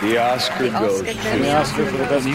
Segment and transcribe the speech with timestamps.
[0.00, 1.04] The Oscar goes to...
[1.04, 2.26] The Oscar the best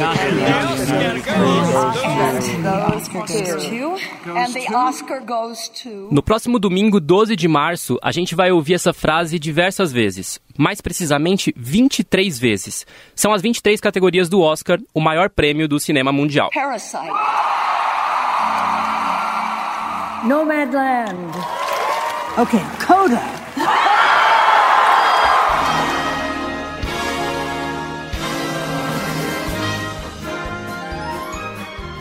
[4.26, 6.10] And the Oscar goes to...
[6.12, 10.40] No próximo domingo, 12 de março, a gente vai ouvir essa frase diversas vezes.
[10.58, 12.86] Mais precisamente, 23 vezes.
[13.16, 16.50] São as 23 categorias do Oscar, o maior prêmio do cinema mundial.
[16.54, 17.12] Parasite.
[20.26, 21.36] Nomadland.
[22.38, 23.37] Okay, Coda.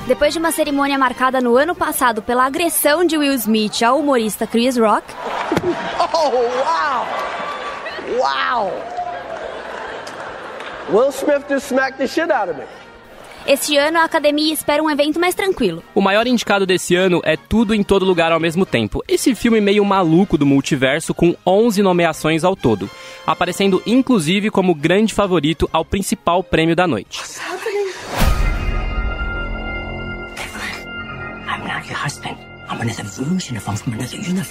[0.06, 4.46] Depois de uma cerimônia marcada no ano passado pela agressão de Will Smith ao humorista
[4.46, 5.05] Chris Rock,
[5.98, 7.06] Oh, wow!
[8.19, 8.73] Wow!
[10.91, 12.65] Will Smith just smacked the shit out of me.
[13.48, 15.82] este ano a academia espera um evento mais tranquilo.
[15.95, 19.02] O maior indicado desse ano é Tudo em Todo Lugar ao mesmo tempo.
[19.09, 22.88] Esse filme meio maluco do multiverso com 11 nomeações ao todo,
[23.27, 27.20] aparecendo inclusive como grande favorito ao principal prêmio da noite.
[27.20, 27.66] Not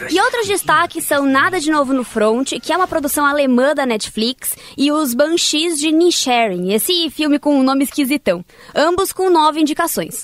[0.09, 3.85] E outros destaques são Nada de Novo no Front, que é uma produção alemã da
[3.85, 8.43] Netflix, e Os Banshees de Nisharing, esse filme com um nome esquisitão.
[8.73, 10.23] Ambos com nove indicações.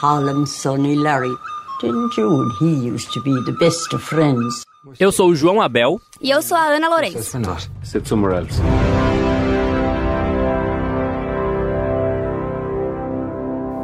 [0.00, 1.34] Colin, Sonny, Larry.
[1.80, 4.64] Didn't you and he used to be the best of friends?
[4.98, 6.00] Eu sou o João Abel.
[6.20, 7.38] E eu sou a Ana Lourenço.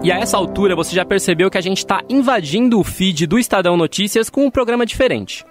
[0.04, 3.38] E a essa altura você já percebeu que a gente está invadindo o feed do
[3.38, 5.46] Estadão Notícias com um programa diferente.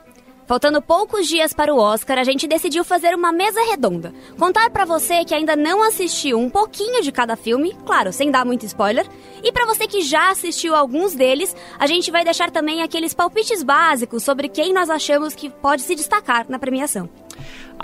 [0.46, 4.14] Faltando poucos dias para o Oscar, a gente decidiu fazer uma mesa redonda.
[4.38, 8.46] Contar pra você que ainda não assistiu um pouquinho de cada filme, claro, sem dar
[8.46, 9.08] muito spoiler,
[9.44, 13.64] e pra você que já assistiu alguns deles, a gente vai deixar também aqueles palpites
[13.64, 17.09] básicos sobre quem nós achamos que pode se destacar na premiação.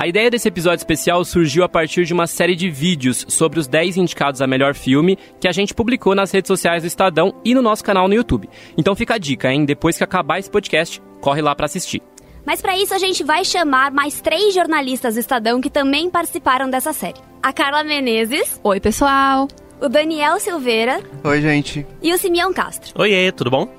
[0.02, 3.68] A ideia desse episódio especial surgiu a partir de uma série de vídeos sobre os
[3.68, 7.54] 10 indicados a melhor filme que a gente publicou nas redes sociais do Estadão e
[7.54, 8.50] no nosso canal no YouTube.
[8.78, 9.66] Então fica a dica, hein?
[9.66, 12.02] Depois que acabar esse podcast, corre lá pra assistir.
[12.46, 16.70] Mas pra isso a gente vai chamar mais três jornalistas do Estadão que também participaram
[16.70, 17.20] dessa série.
[17.44, 19.50] A Carla Menezes, Oi, pessoal.
[19.82, 21.86] o Daniel Silveira Oi, gente.
[22.02, 22.94] e o Simeão Castro.
[22.96, 23.79] Oiê, tudo bom?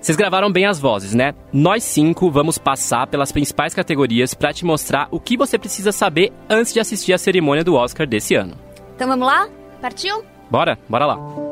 [0.00, 1.34] Vocês gravaram bem as vozes, né?
[1.52, 6.32] Nós cinco vamos passar pelas principais categorias pra te mostrar o que você precisa saber
[6.48, 8.54] antes de assistir a cerimônia do Oscar desse ano.
[8.96, 9.48] Então vamos lá?
[9.80, 10.24] Partiu?
[10.50, 10.78] Bora?
[10.88, 11.49] Bora lá.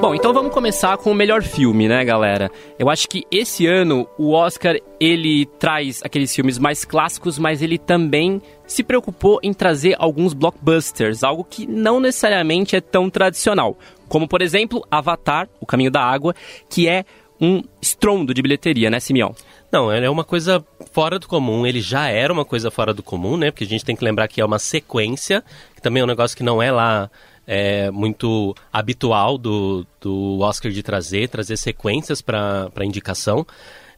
[0.00, 2.48] Bom, então vamos começar com o melhor filme, né, galera?
[2.78, 7.78] Eu acho que esse ano o Oscar ele traz aqueles filmes mais clássicos, mas ele
[7.78, 13.76] também se preocupou em trazer alguns blockbusters, algo que não necessariamente é tão tradicional,
[14.08, 16.32] como por exemplo Avatar, O Caminho da Água,
[16.70, 17.04] que é
[17.40, 19.34] um estrondo de bilheteria, né, Simeão?
[19.70, 21.66] Não, é uma coisa fora do comum.
[21.66, 23.50] Ele já era uma coisa fora do comum, né?
[23.50, 25.44] Porque a gente tem que lembrar que é uma sequência,
[25.74, 27.10] que também é um negócio que não é lá
[27.50, 33.46] é, muito habitual do, do Oscar de trazer, trazer sequências para indicação.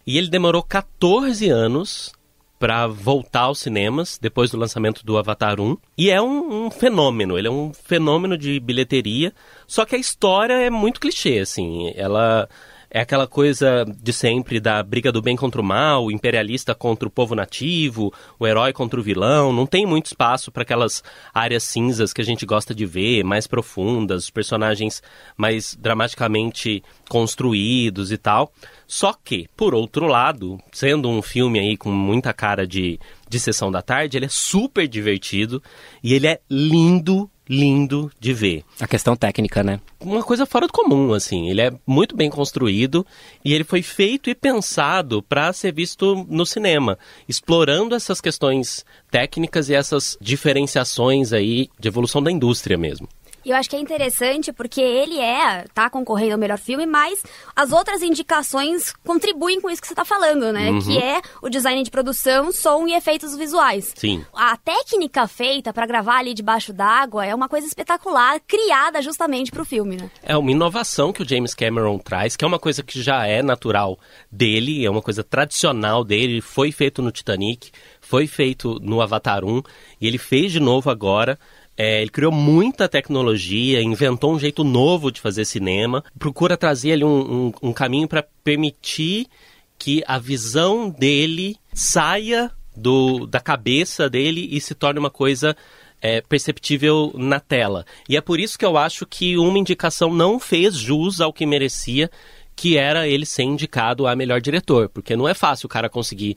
[0.06, 2.12] E ele demorou 14 anos
[2.60, 5.76] para voltar aos cinemas depois do lançamento do Avatar 1.
[5.98, 9.32] E é um, um fenômeno, ele é um fenômeno de bilheteria.
[9.66, 11.92] Só que a história é muito clichê, assim.
[11.96, 12.48] Ela
[12.90, 17.06] é aquela coisa de sempre da briga do bem contra o mal, o imperialista contra
[17.06, 19.52] o povo nativo, o herói contra o vilão.
[19.52, 21.02] Não tem muito espaço para aquelas
[21.32, 25.02] áreas cinzas que a gente gosta de ver, mais profundas, os personagens
[25.36, 28.52] mais dramaticamente construídos e tal.
[28.88, 33.70] Só que, por outro lado, sendo um filme aí com muita cara de, de sessão
[33.70, 35.62] da tarde, ele é super divertido
[36.02, 38.64] e ele é lindo, lindo de ver.
[38.78, 39.80] A questão técnica, né?
[39.98, 41.50] Uma coisa fora do comum, assim.
[41.50, 43.04] Ele é muito bem construído
[43.44, 46.96] e ele foi feito e pensado para ser visto no cinema,
[47.28, 53.08] explorando essas questões técnicas e essas diferenciações aí de evolução da indústria mesmo.
[53.44, 57.22] E eu acho que é interessante porque ele é, tá concorrendo ao melhor filme, mas
[57.54, 60.70] as outras indicações contribuem com isso que você tá falando, né?
[60.70, 60.80] Uhum.
[60.80, 63.92] Que é o design de produção, som e efeitos visuais.
[63.96, 64.24] Sim.
[64.34, 69.64] A técnica feita para gravar ali debaixo d'água é uma coisa espetacular, criada justamente pro
[69.64, 70.10] filme, né?
[70.22, 73.42] É uma inovação que o James Cameron traz, que é uma coisa que já é
[73.42, 73.98] natural
[74.30, 77.70] dele, é uma coisa tradicional dele, foi feito no Titanic,
[78.00, 79.62] foi feito no Avatar 1,
[80.00, 81.38] e ele fez de novo agora.
[81.82, 87.04] É, ele criou muita tecnologia, inventou um jeito novo de fazer cinema, procura trazer ali
[87.04, 89.26] um, um, um caminho para permitir
[89.78, 95.56] que a visão dele saia do, da cabeça dele e se torne uma coisa
[96.02, 97.86] é, perceptível na tela.
[98.06, 101.46] E é por isso que eu acho que uma indicação não fez jus ao que
[101.46, 102.10] merecia,
[102.54, 106.36] que era ele ser indicado a melhor diretor, porque não é fácil o cara conseguir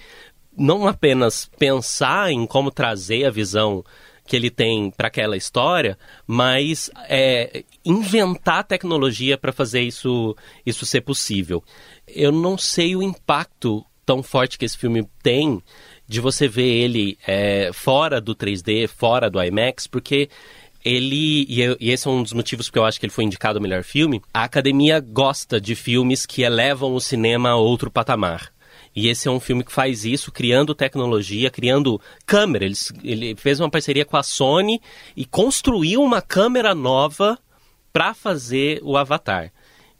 [0.57, 3.83] não apenas pensar em como trazer a visão
[4.25, 10.35] que ele tem para aquela história, mas é, inventar tecnologia para fazer isso,
[10.65, 11.63] isso ser possível.
[12.07, 15.61] Eu não sei o impacto tão forte que esse filme tem
[16.07, 20.29] de você ver ele é, fora do 3D, fora do IMAX, porque
[20.83, 23.63] ele, e, esse é um dos motivos porque eu acho que ele foi indicado ao
[23.63, 28.52] melhor filme, a academia gosta de filmes que elevam o cinema a outro patamar.
[28.95, 32.65] E esse é um filme que faz isso, criando tecnologia, criando câmera.
[32.65, 34.81] Ele, ele fez uma parceria com a Sony
[35.15, 37.37] e construiu uma câmera nova
[37.91, 39.52] para fazer o Avatar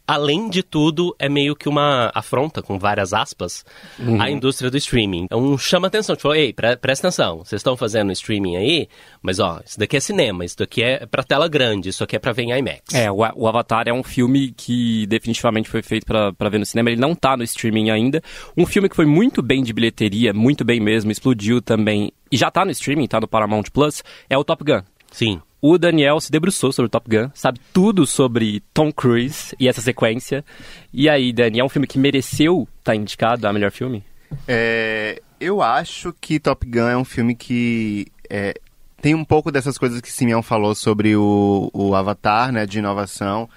[0.07, 3.65] além de tudo, é meio que uma afronta, com várias aspas,
[3.99, 4.21] uhum.
[4.21, 5.23] à indústria do streaming.
[5.23, 8.87] Então chama atenção, tipo, ei, pre presta atenção, vocês estão fazendo streaming aí,
[9.21, 12.19] mas ó, isso daqui é cinema, isso daqui é pra tela grande, isso aqui é
[12.19, 12.93] pra ver em IMAX.
[12.93, 16.89] É, o, o Avatar é um filme que definitivamente foi feito para ver no cinema,
[16.89, 18.21] ele não tá no streaming ainda.
[18.57, 22.49] Um filme que foi muito bem de bilheteria, muito bem mesmo, explodiu também, e já
[22.49, 24.81] tá no streaming, tá no Paramount Plus, é o Top Gun.
[25.13, 29.69] Sim o Daniel se debruçou sobre o Top Gun, sabe tudo sobre Tom Cruise e
[29.69, 30.43] essa sequência.
[30.91, 34.03] E aí, Dani, é um filme que mereceu estar tá indicado a melhor filme?
[34.45, 38.53] É, eu acho que Top Gun é um filme que é,
[39.01, 43.49] tem um pouco dessas coisas que Simeão falou sobre o, o Avatar, né, de inovação.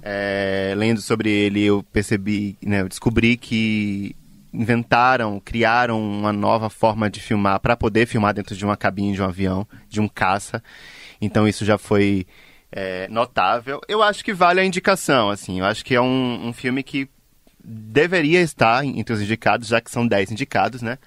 [0.00, 4.14] É, lendo sobre ele, eu percebi, né, eu descobri que
[4.52, 9.22] inventaram, criaram uma nova forma de filmar para poder filmar dentro de uma cabine de
[9.22, 10.62] um avião, de um caça.
[11.20, 12.26] Então isso já foi
[12.72, 13.80] é, notável.
[13.88, 15.60] Eu acho que vale a indicação, assim.
[15.60, 17.08] Eu acho que é um, um filme que
[17.62, 20.98] deveria estar entre os indicados, já que são 10 indicados, né?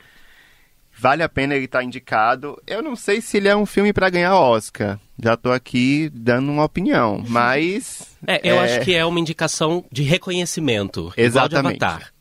[0.95, 2.61] Vale a pena ele estar indicado.
[2.67, 4.99] Eu não sei se ele é um filme para ganhar Oscar.
[5.21, 8.11] Já estou aqui dando uma opinião, mas.
[8.25, 8.59] É, eu é...
[8.63, 11.11] acho que é uma indicação de reconhecimento.
[11.17, 11.77] Exatamente.
[11.77, 12.12] De Avatar.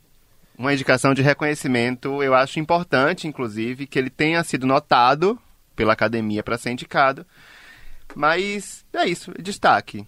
[0.56, 5.38] Uma indicação de reconhecimento, eu acho importante, inclusive, que ele tenha sido notado
[5.74, 7.26] pela academia para ser indicado.
[8.14, 10.06] Mas é isso, destaque.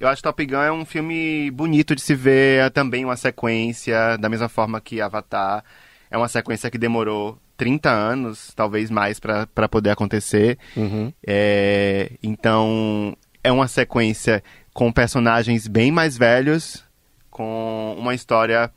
[0.00, 3.16] Eu acho que Top Gun é um filme bonito de se ver, é também uma
[3.16, 5.64] sequência, da mesma forma que Avatar.
[6.10, 10.58] É uma sequência que demorou 30 anos, talvez mais, para poder acontecer.
[10.76, 11.12] Uhum.
[11.26, 14.42] É, então, é uma sequência
[14.72, 16.84] com personagens bem mais velhos,
[17.30, 18.70] com uma história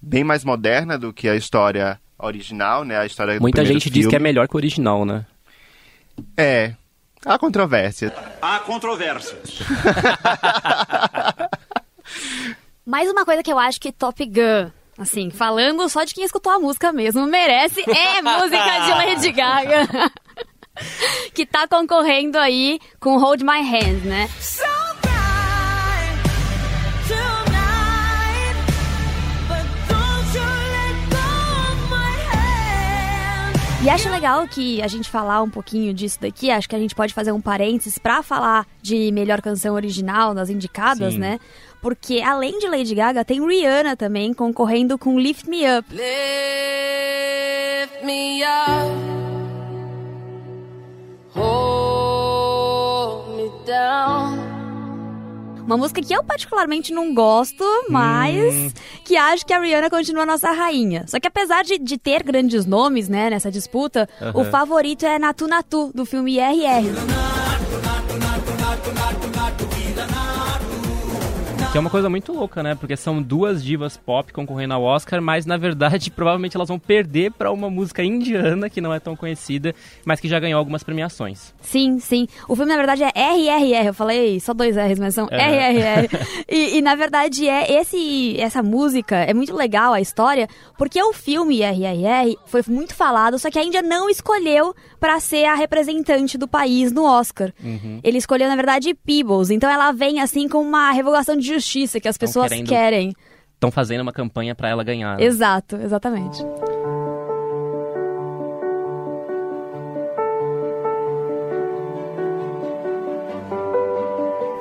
[0.00, 2.98] bem mais moderna do que a história original, né?
[2.98, 4.00] A história Muita gente filme.
[4.00, 5.24] diz que é melhor que o original, né?
[6.36, 6.74] É,
[7.24, 8.14] Há controvérsia.
[8.40, 9.58] Há controvérsias.
[12.86, 16.52] Mais uma coisa que eu acho que Top Gun, assim, falando só de quem escutou
[16.52, 19.88] a música mesmo, merece é música de Lady Gaga.
[21.34, 24.28] que tá concorrendo aí com Hold My Hand, né?
[33.88, 36.50] E acho legal que a gente falar um pouquinho disso daqui.
[36.50, 40.50] Acho que a gente pode fazer um parênteses para falar de melhor canção original nas
[40.50, 41.18] indicadas, Sim.
[41.18, 41.40] né?
[41.80, 45.88] Porque além de Lady Gaga, tem Rihanna também concorrendo com Lift Me Up.
[45.90, 46.04] Lift
[48.04, 48.92] me up.
[51.34, 54.47] Hold me down.
[55.68, 58.70] Uma música que eu particularmente não gosto, mas hum.
[59.04, 61.04] que acho que a Rihanna continua nossa rainha.
[61.06, 65.46] Só que apesar de, de ter grandes nomes, né, nessa disputa, o favorito é Natu
[65.46, 66.86] Natu, do filme RR.
[71.70, 72.74] Que é uma coisa muito louca, né?
[72.74, 77.30] Porque são duas divas pop concorrendo ao Oscar, mas na verdade provavelmente elas vão perder
[77.32, 81.52] para uma música indiana que não é tão conhecida, mas que já ganhou algumas premiações.
[81.60, 82.26] Sim, sim.
[82.48, 83.88] O filme na verdade é RRR.
[83.88, 86.08] Eu falei só dois R's, mas são RRR.
[86.48, 90.48] e, e, na verdade é esse essa música é muito legal a história,
[90.78, 95.44] porque o filme RRR foi muito falado, só que a Índia não escolheu para ser
[95.44, 97.52] a representante do país no Oscar.
[97.62, 98.00] Uhum.
[98.02, 99.50] Ele escolheu na verdade Peebles.
[99.50, 103.12] Então ela vem assim com uma revogação de justiça que as pessoas querendo, querem.
[103.54, 105.18] Estão fazendo uma campanha para ela ganhar.
[105.18, 105.24] Né?
[105.24, 106.44] Exato, exatamente.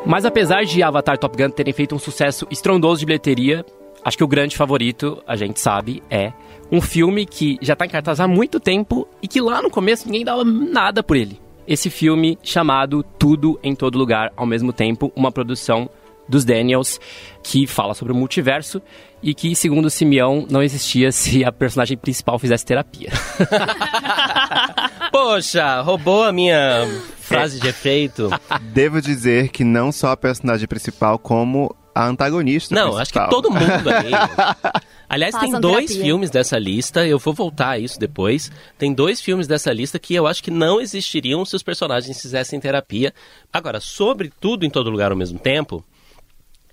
[0.07, 3.65] Mas apesar de Avatar Top Gun terem feito um sucesso estrondoso de bilheteria,
[4.05, 6.31] acho que o grande favorito, a gente sabe, é
[6.71, 10.05] um filme que já está em cartaz há muito tempo e que lá no começo
[10.05, 11.41] ninguém dava nada por ele.
[11.67, 15.89] Esse filme chamado Tudo em Todo Lugar ao mesmo tempo, uma produção
[16.27, 16.99] dos Daniels,
[17.43, 18.81] que fala sobre o multiverso
[19.21, 23.09] e que, segundo Simeão, não existia se a personagem principal fizesse terapia.
[25.11, 26.85] Poxa, roubou a minha
[27.19, 28.29] frase de efeito.
[28.73, 32.75] Devo dizer que não só a personagem principal, como a antagonista.
[32.75, 33.29] Não, acho que principal.
[33.29, 34.11] todo mundo aí.
[35.09, 36.03] Aliás, tem Façam dois terapia.
[36.03, 38.51] filmes dessa lista, eu vou voltar a isso depois.
[38.77, 42.59] Tem dois filmes dessa lista que eu acho que não existiriam se os personagens fizessem
[42.59, 43.13] terapia.
[43.51, 45.83] Agora, sobre tudo em todo lugar ao mesmo tempo,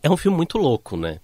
[0.04, 1.18] é um filme muito louco, né?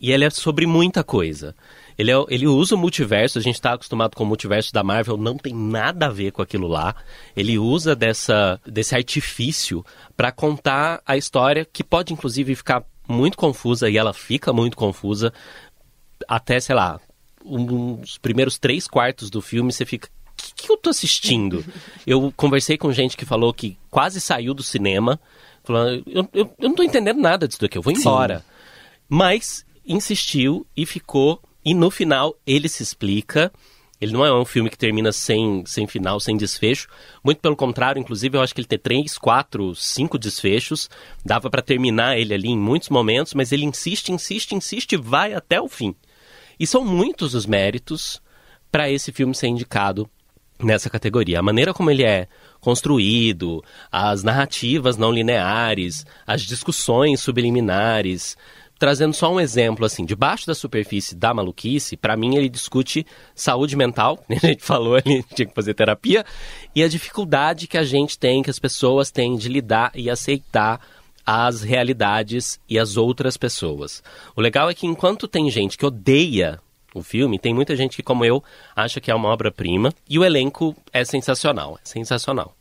[0.00, 1.54] E ele é sobre muita coisa.
[1.96, 5.16] Ele, é- ele usa o multiverso, a gente está acostumado com o multiverso da Marvel,
[5.16, 6.96] não tem nada a ver com aquilo lá.
[7.36, 9.84] Ele usa dessa, desse artifício
[10.16, 15.32] para contar a história, que pode inclusive ficar muito confusa, e ela fica muito confusa,
[16.26, 16.98] até, sei lá,
[17.44, 20.08] um- uns primeiros três quartos do filme você fica.
[20.08, 21.64] O que, que eu tô assistindo?
[22.06, 25.20] eu conversei com gente que falou que quase saiu do cinema,
[25.64, 28.44] falando, eu, eu, eu não tô entendendo nada disso daqui, eu vou embora.
[29.08, 33.52] Mas insistiu e ficou, e no final ele se explica.
[34.00, 36.88] Ele não é um filme que termina sem, sem final, sem desfecho.
[37.22, 40.90] Muito pelo contrário, inclusive, eu acho que ele tem três, quatro, cinco desfechos.
[41.24, 45.34] Dava pra terminar ele ali em muitos momentos, mas ele insiste, insiste, insiste e vai
[45.34, 45.94] até o fim.
[46.58, 48.20] E são muitos os méritos
[48.72, 50.10] para esse filme ser indicado
[50.58, 51.38] nessa categoria.
[51.38, 52.26] A maneira como ele é
[52.62, 58.38] construído, as narrativas não lineares, as discussões subliminares.
[58.78, 63.04] Trazendo só um exemplo, assim, debaixo da superfície da maluquice, para mim ele discute
[63.34, 66.24] saúde mental, a gente falou ali, tinha que fazer terapia,
[66.74, 70.80] e a dificuldade que a gente tem, que as pessoas têm de lidar e aceitar
[71.26, 74.02] as realidades e as outras pessoas.
[74.36, 76.60] O legal é que enquanto tem gente que odeia
[76.94, 78.42] o filme, tem muita gente que, como eu,
[78.74, 82.54] acha que é uma obra-prima, e o elenco é sensacional, é sensacional.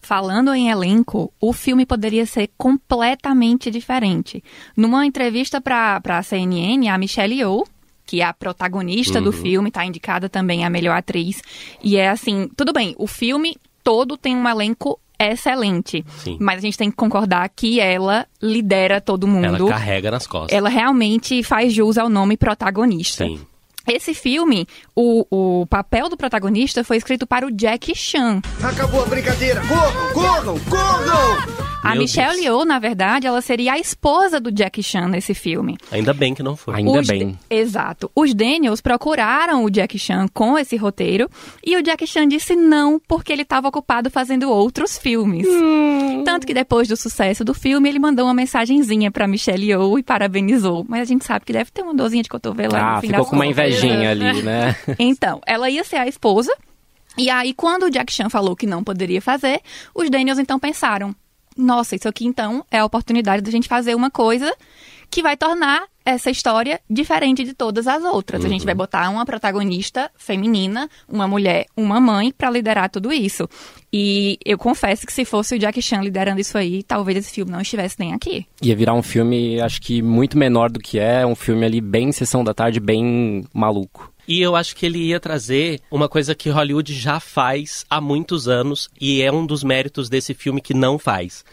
[0.00, 4.44] Falando em elenco, o filme poderia ser completamente diferente.
[4.76, 7.64] Numa entrevista para a CNN, a Michelle Yeoh,
[8.04, 11.42] que é a protagonista do filme, está indicada também a melhor atriz.
[11.82, 15.00] E é assim, tudo bem, o filme todo tem um elenco
[15.32, 16.04] excelente.
[16.18, 16.36] Sim.
[16.40, 19.44] Mas a gente tem que concordar que ela lidera todo mundo.
[19.44, 20.56] Ela carrega nas costas.
[20.56, 23.24] Ela realmente faz jus ao nome protagonista.
[23.24, 23.40] Sim.
[23.86, 25.26] Esse filme, o,
[25.62, 28.40] o papel do protagonista foi escrito para o Jack Chan.
[28.62, 29.60] Acabou a brincadeira.
[29.66, 31.64] Corram, corram, corram!
[31.84, 32.44] A Meu Michelle Deus.
[32.46, 35.76] Yeoh, na verdade, ela seria a esposa do Jack Chan nesse filme.
[35.92, 36.76] Ainda bem que não foi.
[36.76, 37.32] Ainda Os bem.
[37.32, 38.10] Da- Exato.
[38.16, 41.28] Os Daniels procuraram o Jack Chan com esse roteiro
[41.62, 45.46] e o Jack Chan disse não porque ele estava ocupado fazendo outros filmes.
[46.24, 50.02] Tanto que depois do sucesso do filme, ele mandou uma mensagenzinha para Michelle Yeoh e
[50.02, 50.86] parabenizou.
[50.88, 53.08] Mas a gente sabe que deve ter uma dorzinha de cotovelo aí no Ah, fim
[53.08, 53.56] ficou com uma contas.
[53.76, 54.76] Invejinha ali, né?
[54.98, 56.54] Então, ela ia ser a esposa.
[57.16, 59.60] E aí, quando o Jack Chan falou que não poderia fazer,
[59.94, 61.14] os Daniels então pensaram:
[61.56, 64.52] nossa, isso aqui então é a oportunidade da gente fazer uma coisa
[65.10, 68.44] que vai tornar essa história diferente de todas as outras.
[68.44, 73.48] A gente vai botar uma protagonista feminina, uma mulher, uma mãe para liderar tudo isso.
[73.92, 77.50] E eu confesso que se fosse o Jack Chan liderando isso aí, talvez esse filme
[77.50, 78.46] não estivesse nem aqui.
[78.60, 82.12] Ia virar um filme, acho que muito menor do que é, um filme ali bem
[82.12, 84.12] sessão da tarde, bem maluco.
[84.26, 88.48] E eu acho que ele ia trazer uma coisa que Hollywood já faz há muitos
[88.48, 91.44] anos e é um dos méritos desse filme que não faz,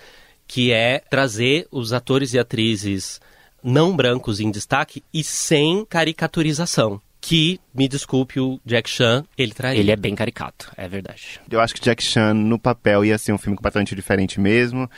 [0.47, 3.19] que é trazer os atores e atrizes
[3.63, 7.01] não brancos em destaque e sem caricaturização.
[7.19, 9.79] Que, me desculpe o Jack Chan, ele traria.
[9.79, 11.39] Ele é bem caricato, é verdade.
[11.51, 14.89] Eu acho que Jack Chan, no papel, ia ser um filme completamente diferente mesmo.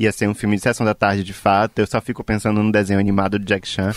[0.00, 1.78] Ia ser um filme de sessão da tarde, de fato.
[1.78, 3.92] Eu só fico pensando no desenho animado do Jack Chan.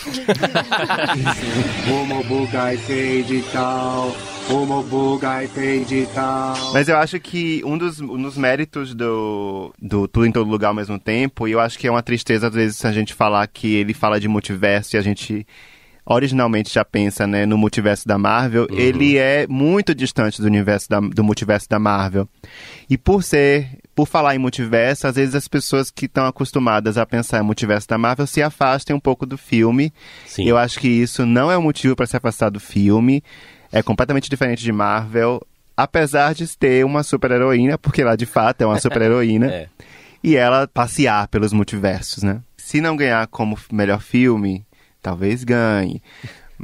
[6.73, 10.67] Mas eu acho que um dos, um dos méritos do, do Tudo em Todo Lugar
[10.67, 13.47] ao mesmo tempo, e eu acho que é uma tristeza às vezes a gente falar
[13.47, 15.47] que ele fala de multiverso e a gente
[16.05, 20.99] originalmente já pensa né, no multiverso da Marvel, ele é muito distante do universo da,
[20.99, 22.27] do multiverso da Marvel.
[22.89, 27.05] E por ser, por falar em multiverso, às vezes as pessoas que estão acostumadas a
[27.05, 29.93] pensar em multiverso da Marvel se afastem um pouco do filme.
[30.25, 30.45] Sim.
[30.47, 33.23] Eu acho que isso não é um motivo para se afastar do filme.
[33.71, 35.41] É completamente diferente de Marvel,
[35.75, 39.67] apesar de ter uma super-heroína, porque lá de fato é uma super-heroína, É.
[40.23, 42.41] e ela passear pelos multiversos, né?
[42.57, 44.65] Se não ganhar como melhor filme,
[45.01, 46.01] talvez ganhe.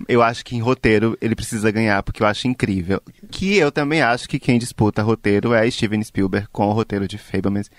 [0.07, 3.01] Eu acho que em roteiro ele precisa ganhar, porque eu acho incrível.
[3.29, 7.17] Que eu também acho que quem disputa roteiro é Steven Spielberg com o roteiro de
[7.17, 7.69] Fablemans,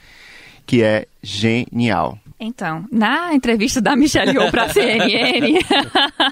[0.66, 2.18] que é genial.
[2.38, 5.58] Então, na entrevista da Michelle Yeoh pra CNN,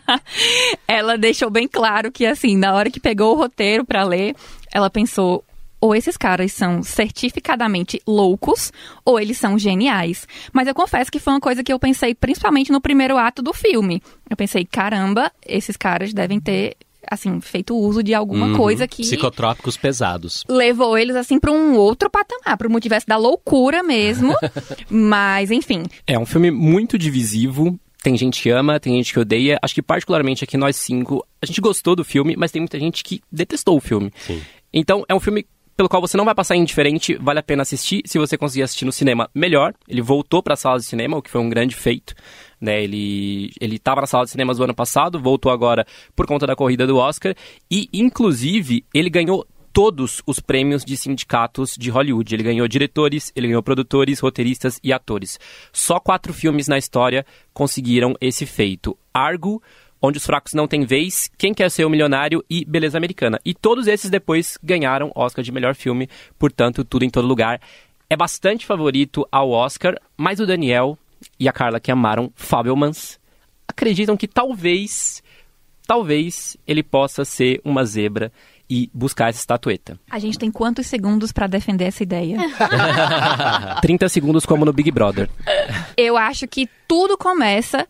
[0.88, 4.34] ela deixou bem claro que, assim, na hora que pegou o roteiro pra ler,
[4.72, 5.44] ela pensou,
[5.80, 8.72] ou esses caras são certificadamente loucos,
[9.04, 10.26] ou eles são geniais.
[10.52, 13.52] Mas eu confesso que foi uma coisa que eu pensei principalmente no primeiro ato do
[13.52, 14.02] filme.
[14.28, 16.76] Eu pensei, caramba, esses caras devem ter,
[17.10, 18.56] assim, feito uso de alguma Uhum.
[18.56, 20.44] coisa que Psicotrópicos pesados.
[20.48, 24.34] levou eles assim para um outro patamar, para o multiverso da loucura mesmo.
[24.90, 29.58] Mas enfim, É um filme muito divisivo, Tem gente que ama, tem gente que odeia.
[29.60, 33.02] Acho que particularmente aqui nós cinco, a gente gostou do filme, mas tem muita gente
[33.02, 34.12] que detestou o filme.
[34.24, 34.40] Sim.
[34.72, 35.44] Então é um filme
[35.78, 38.02] pelo qual você não vai passar indiferente, vale a pena assistir.
[38.04, 39.72] Se você conseguir assistir no cinema, melhor.
[39.86, 42.16] Ele voltou para as salas de cinema, o que foi um grande feito.
[42.60, 42.82] Né?
[42.82, 46.56] Ele ele estava na sala de cinemas do ano passado, voltou agora por conta da
[46.56, 47.32] corrida do Oscar
[47.70, 52.34] e inclusive ele ganhou todos os prêmios de sindicatos de Hollywood.
[52.34, 55.38] Ele ganhou diretores, ele ganhou produtores, roteiristas e atores.
[55.72, 59.62] Só quatro filmes na história conseguiram esse feito: Argo,
[60.00, 63.40] Onde os Fracos Não Têm Vez, Quem Quer Ser o Milionário e Beleza Americana.
[63.44, 67.60] E todos esses depois ganharam Oscar de melhor filme, portanto, tudo em todo lugar.
[68.08, 70.96] É bastante favorito ao Oscar, mas o Daniel
[71.38, 73.18] e a Carla, que amaram Fabelmans,
[73.66, 75.22] acreditam que talvez,
[75.86, 78.32] talvez ele possa ser uma zebra
[78.70, 79.98] e buscar essa estatueta.
[80.10, 82.38] A gente tem quantos segundos para defender essa ideia?
[83.80, 85.28] 30 segundos como no Big Brother.
[85.96, 87.86] Eu acho que tudo começa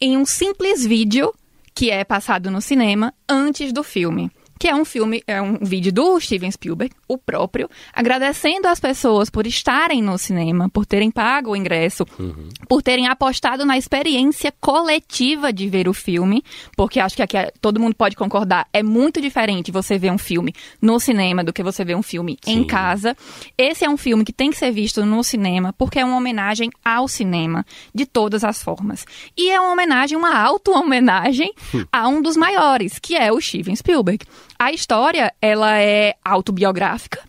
[0.00, 1.32] em um simples vídeo
[1.76, 5.92] que é passado no cinema antes do filme que é um filme, é um vídeo
[5.92, 11.50] do Steven Spielberg, o próprio, agradecendo as pessoas por estarem no cinema, por terem pago
[11.50, 12.48] o ingresso, uhum.
[12.68, 16.42] por terem apostado na experiência coletiva de ver o filme,
[16.76, 20.18] porque acho que aqui é, todo mundo pode concordar, é muito diferente você ver um
[20.18, 22.52] filme no cinema do que você ver um filme Sim.
[22.52, 23.16] em casa.
[23.56, 26.70] Esse é um filme que tem que ser visto no cinema, porque é uma homenagem
[26.84, 29.04] ao cinema, de todas as formas.
[29.36, 31.52] E é uma homenagem, uma auto-homenagem
[31.92, 34.24] a um dos maiores, que é o Steven Spielberg.
[34.58, 37.20] A história, ela é autobiográfica.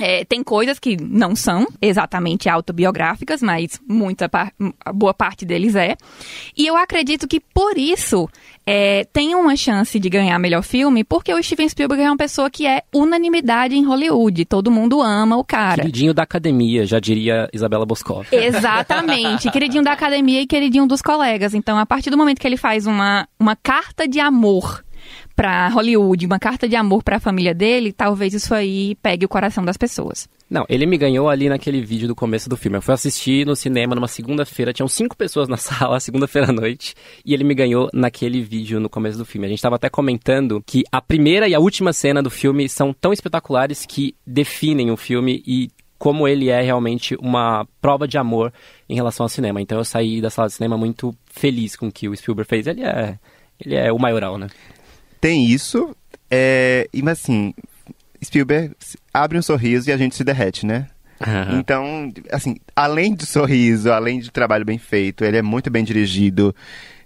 [0.00, 4.50] É, tem coisas que não são exatamente autobiográficas, mas muita par
[4.94, 5.96] boa parte deles é.
[6.56, 8.26] E eu acredito que por isso
[8.66, 12.48] é, tem uma chance de ganhar melhor filme, porque o Steven Spielberg é uma pessoa
[12.48, 14.46] que é unanimidade em Hollywood.
[14.46, 15.82] Todo mundo ama o cara.
[15.82, 18.26] Queridinho da academia, já diria Isabela Boscov.
[18.32, 19.50] Exatamente.
[19.50, 21.52] queridinho da academia e queridinho dos colegas.
[21.52, 24.82] Então, a partir do momento que ele faz uma, uma carta de amor
[25.34, 29.28] para Hollywood, uma carta de amor para a família dele, talvez isso aí pegue o
[29.28, 30.28] coração das pessoas.
[30.48, 32.76] Não, ele me ganhou ali naquele vídeo do começo do filme.
[32.76, 36.94] Eu fui assistir no cinema numa segunda-feira, tinham cinco pessoas na sala, segunda-feira à noite,
[37.24, 39.46] e ele me ganhou naquele vídeo no começo do filme.
[39.46, 42.92] A gente estava até comentando que a primeira e a última cena do filme são
[42.92, 45.70] tão espetaculares que definem o filme e
[46.02, 48.52] como ele é realmente uma prova de amor
[48.88, 49.62] em relação ao cinema.
[49.62, 52.66] Então eu saí da sala de cinema muito feliz com o que o Spielberg fez.
[52.66, 53.18] Ele é,
[53.64, 54.48] ele é o maioral, né?
[55.22, 55.94] Tem isso,
[56.28, 57.54] é, mas assim,
[58.22, 58.74] Spielberg
[59.14, 60.88] abre um sorriso e a gente se derrete, né?
[61.20, 61.60] Uhum.
[61.60, 66.52] Então, assim, além de sorriso, além de trabalho bem feito, ele é muito bem dirigido.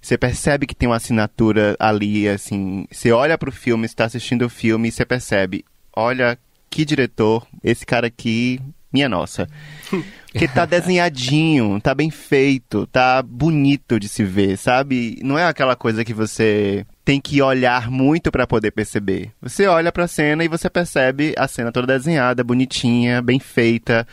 [0.01, 2.87] Você percebe que tem uma assinatura ali, assim.
[2.91, 5.63] Você olha pro filme, está assistindo o filme e você percebe,
[5.95, 6.39] olha
[6.71, 8.59] que diretor, esse cara aqui,
[8.91, 9.47] minha nossa.
[10.33, 15.19] Porque tá desenhadinho, tá bem feito, tá bonito de se ver, sabe?
[15.23, 19.31] Não é aquela coisa que você tem que olhar muito para poder perceber.
[19.41, 24.05] Você olha para a cena e você percebe a cena toda desenhada, bonitinha, bem feita.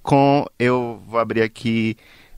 [0.00, 1.96] Com eu vou abrir aqui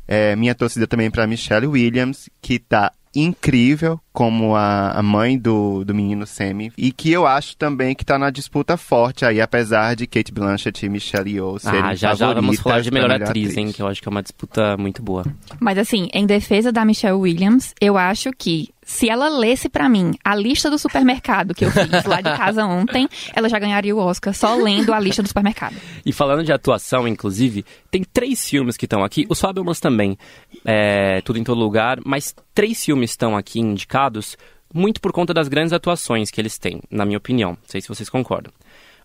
[0.09, 5.85] é, minha torcida também para Michelle Williams, que tá incrível como a, a mãe do,
[5.85, 9.95] do menino Sammy e que eu acho também que tá na disputa forte aí, apesar
[9.95, 13.29] de Kate Blanchett e Michelle Yeoh serem Ah, já já vamos falar de melhor, melhor
[13.29, 15.25] atriz, atriz, hein, que eu acho que é uma disputa muito boa.
[15.61, 20.13] Mas assim, em defesa da Michelle Williams, eu acho que se ela lesse para mim
[20.25, 23.99] a lista do supermercado que eu fiz lá de casa ontem, ela já ganharia o
[23.99, 25.77] Oscar só lendo a lista do supermercado.
[26.07, 29.27] E falando de atuação, inclusive, tem três filmes que estão aqui.
[29.29, 30.17] Os Fabelmans também,
[30.65, 34.39] é, tudo em todo lugar, mas três filmes estão aqui indicados
[34.73, 37.51] muito por conta das grandes atuações que eles têm, na minha opinião.
[37.51, 38.51] Não sei se vocês concordam.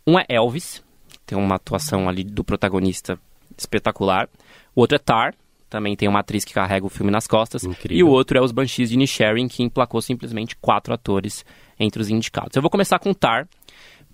[0.08, 0.82] Um é Elvis,
[1.26, 3.20] tem uma atuação ali do protagonista
[3.58, 4.30] espetacular.
[4.74, 5.36] O outro é Tar,
[5.74, 7.64] também tem uma atriz que carrega o filme nas costas.
[7.64, 7.98] Incrível.
[7.98, 11.44] E o outro é Os Banshees de Nisharing, que emplacou simplesmente quatro atores
[11.80, 12.56] entre os indicados.
[12.56, 13.48] Eu vou começar com Tar,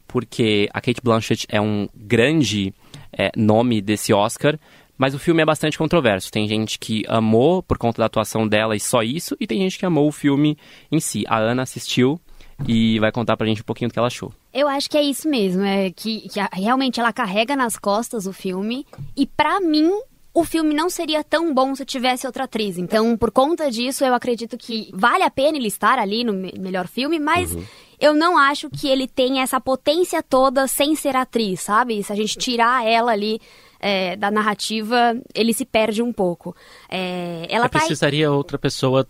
[0.07, 2.73] porque a Kate Blanchett é um grande
[3.11, 4.57] é, nome desse Oscar,
[4.97, 6.31] mas o filme é bastante controverso.
[6.31, 9.77] Tem gente que amou por conta da atuação dela e só isso, e tem gente
[9.77, 10.57] que amou o filme
[10.89, 11.25] em si.
[11.27, 12.19] A Ana assistiu
[12.65, 14.33] e vai contar pra gente um pouquinho do que ela achou.
[14.53, 18.25] Eu acho que é isso mesmo, é que, que a, realmente ela carrega nas costas
[18.25, 19.91] o filme, e para mim
[20.39, 22.77] o filme não seria tão bom se tivesse outra atriz.
[22.77, 26.87] Então, por conta disso, eu acredito que vale a pena ele estar ali no melhor
[26.87, 27.63] filme, mas uhum.
[27.99, 32.01] eu não acho que ele tenha essa potência toda sem ser atriz, sabe?
[32.03, 33.41] Se a gente tirar ela ali
[33.79, 36.55] é, da narrativa, ele se perde um pouco.
[36.89, 39.07] É, ela Você tá aí- precisaria outra pessoa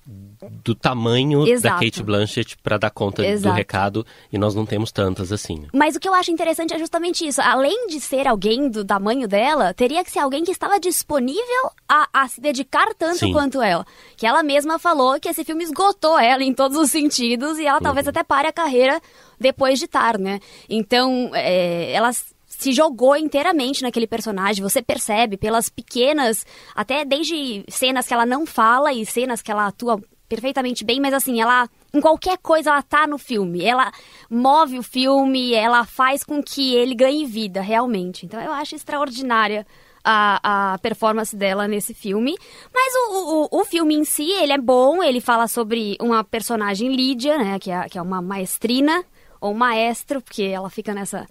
[0.63, 1.83] do tamanho da Exato.
[1.83, 3.55] Kate Blanchett para dar conta do Exato.
[3.55, 5.67] recado e nós não temos tantas assim.
[5.73, 7.41] Mas o que eu acho interessante é justamente isso.
[7.41, 12.07] Além de ser alguém do tamanho dela, teria que ser alguém que estava disponível a,
[12.13, 13.33] a se dedicar tanto Sim.
[13.33, 13.85] quanto ela.
[14.15, 17.81] Que ela mesma falou que esse filme esgotou ela em todos os sentidos e ela
[17.81, 19.01] talvez até pare a carreira
[19.39, 20.39] depois de Tar, né?
[20.69, 22.11] Então, é, ela
[22.59, 24.61] se jogou inteiramente naquele personagem.
[24.61, 26.45] Você percebe pelas pequenas,
[26.75, 31.13] até desde cenas que ela não fala e cenas que ela atua perfeitamente bem, mas
[31.13, 33.63] assim, ela em qualquer coisa ela tá no filme.
[33.63, 33.93] Ela
[34.29, 38.25] move o filme, ela faz com que ele ganhe vida, realmente.
[38.25, 39.65] Então eu acho extraordinária
[40.03, 42.35] a, a performance dela nesse filme.
[42.73, 46.93] Mas o, o, o filme em si, ele é bom, ele fala sobre uma personagem
[46.93, 49.01] Lídia, né, que é, que é uma maestrina,
[49.39, 51.25] ou maestro, porque ela fica nessa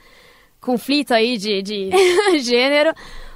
[0.60, 1.90] conflito aí de, de
[2.40, 2.92] gênero.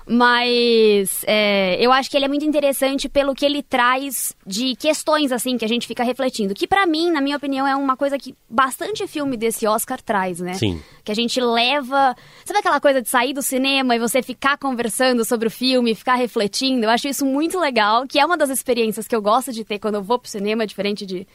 [0.06, 5.30] Mas é, eu acho que ele é muito interessante pelo que ele traz de questões,
[5.30, 6.54] assim, que a gente fica refletindo.
[6.54, 10.40] Que pra mim, na minha opinião, é uma coisa que bastante filme desse Oscar traz,
[10.40, 10.54] né?
[10.54, 10.82] Sim.
[11.04, 12.16] Que a gente leva.
[12.44, 16.16] Sabe aquela coisa de sair do cinema e você ficar conversando sobre o filme, ficar
[16.16, 16.84] refletindo?
[16.84, 19.78] Eu acho isso muito legal, que é uma das experiências que eu gosto de ter
[19.78, 21.26] quando eu vou pro cinema, diferente de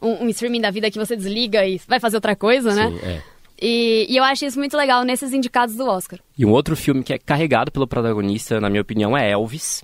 [0.00, 2.90] um, um streaming da vida que você desliga e vai fazer outra coisa, né?
[2.90, 3.22] Sim, é.
[3.60, 6.18] E, e eu acho isso muito legal nesses indicados do Oscar.
[6.36, 9.82] E um outro filme que é carregado pelo protagonista, na minha opinião, é Elvis.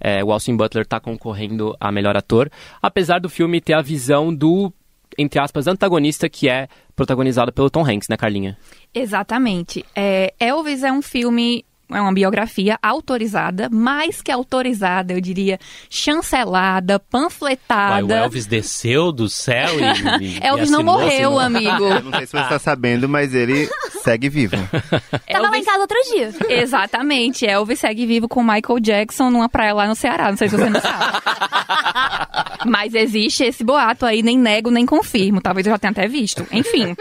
[0.00, 2.48] É, o Austin Butler está concorrendo a melhor ator,
[2.80, 4.72] apesar do filme ter a visão do,
[5.18, 8.56] entre aspas, antagonista que é protagonizado pelo Tom Hanks, né, Carlinha?
[8.94, 9.84] Exatamente.
[9.94, 16.94] É, Elvis é um filme, é uma biografia autorizada, mais que autorizada, eu diria, chancelada,
[16.94, 18.04] Uai, panfletada.
[18.06, 20.24] o Elvis desceu do céu e.
[20.24, 21.40] e- e Elvis não morreu, assinou.
[21.40, 21.84] amigo.
[21.84, 23.68] Eu não sei se você está sabendo, mas ele
[24.02, 24.56] segue vivo.
[25.30, 26.32] Tava lá em casa outro dia.
[26.48, 27.46] Exatamente.
[27.46, 30.30] Elvis segue vivo com Michael Jackson numa praia lá no Ceará.
[30.30, 31.18] Não sei se você não sabe.
[32.66, 35.40] Mas existe esse boato aí, nem nego, nem confirmo.
[35.40, 36.46] Talvez eu já tenha até visto.
[36.50, 36.96] Enfim.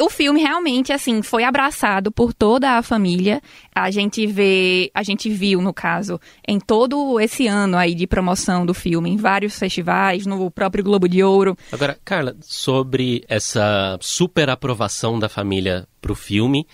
[0.00, 3.40] O filme realmente, assim, foi abraçado por toda a família.
[3.74, 8.66] A gente vê, a gente viu, no caso, em todo esse ano aí de promoção
[8.66, 11.56] do filme, em vários festivais, no próprio Globo de Ouro.
[11.70, 16.66] Agora, Carla, sobre essa super aprovação da família pro filme,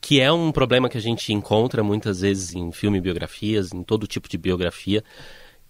[0.00, 4.06] que é um problema que a gente encontra muitas vezes em filme biografias, em todo
[4.06, 5.02] tipo de biografia,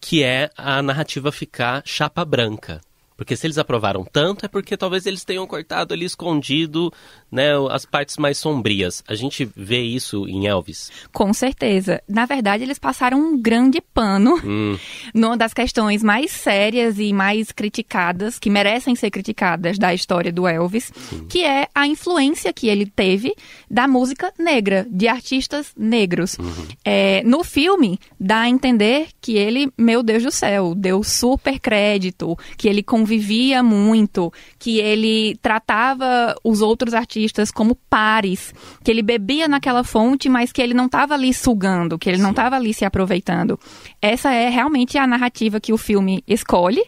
[0.00, 2.80] que é a narrativa ficar chapa branca.
[3.16, 6.92] Porque se eles aprovaram tanto é porque talvez eles tenham cortado ali escondido,
[7.30, 9.02] né, as partes mais sombrias.
[9.08, 10.90] A gente vê isso em Elvis.
[11.12, 12.02] Com certeza.
[12.08, 14.78] Na verdade, eles passaram um grande pano Hum,
[15.14, 20.46] numa das questões mais sérias e mais criticadas, que merecem ser criticadas da história do
[20.46, 20.92] Elvis,
[21.28, 23.34] que é a influência que ele teve
[23.70, 26.36] da música negra, de artistas negros.
[26.84, 32.36] É, no filme, dá a entender que ele, meu Deus do céu, deu super crédito,
[32.56, 39.46] que ele convivia muito, que ele tratava os outros artistas como pares, que ele bebia
[39.46, 42.84] naquela fonte, mas que ele não estava ali sugando, que ele não estava ali se
[42.84, 43.60] aproveitando.
[44.02, 46.82] Essa é realmente a narrativa que o filme escolhe.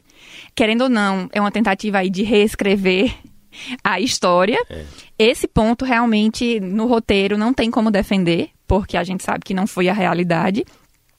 [0.57, 3.15] Querendo ou não, é uma tentativa aí de reescrever
[3.85, 4.59] a história.
[5.17, 9.69] Esse ponto realmente no roteiro não tem como defender, porque a gente sabe que não
[9.69, 10.65] foi a realidade.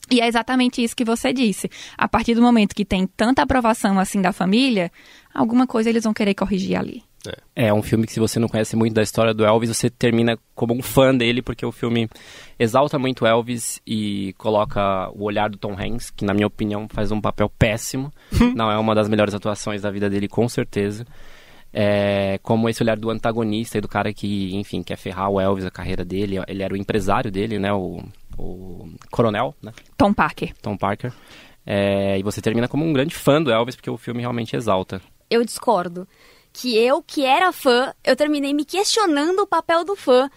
[0.09, 1.69] E é exatamente isso que você disse.
[1.97, 4.91] A partir do momento que tem tanta aprovação assim da família,
[5.33, 7.03] alguma coisa eles vão querer corrigir ali.
[7.55, 10.37] É um filme que, se você não conhece muito da história do Elvis, você termina
[10.55, 12.09] como um fã dele, porque o filme
[12.57, 17.11] exalta muito Elvis e coloca o olhar do Tom Hanks, que, na minha opinião, faz
[17.11, 18.11] um papel péssimo.
[18.55, 21.05] não é uma das melhores atuações da vida dele, com certeza.
[21.73, 25.65] É, como esse olhar do antagonista e do cara que, enfim, quer ferrar o Elvis,
[25.65, 26.37] a carreira dele.
[26.47, 27.71] Ele era o empresário dele, né?
[27.73, 28.01] O,
[28.39, 29.73] o coronel, né?
[29.97, 30.53] Tom Parker.
[30.61, 31.13] Tom Parker.
[31.65, 35.01] É, e você termina como um grande fã do Elvis, porque o filme realmente exalta.
[35.29, 36.07] Eu discordo.
[36.51, 40.29] Que eu, que era fã, eu terminei me questionando o papel do fã.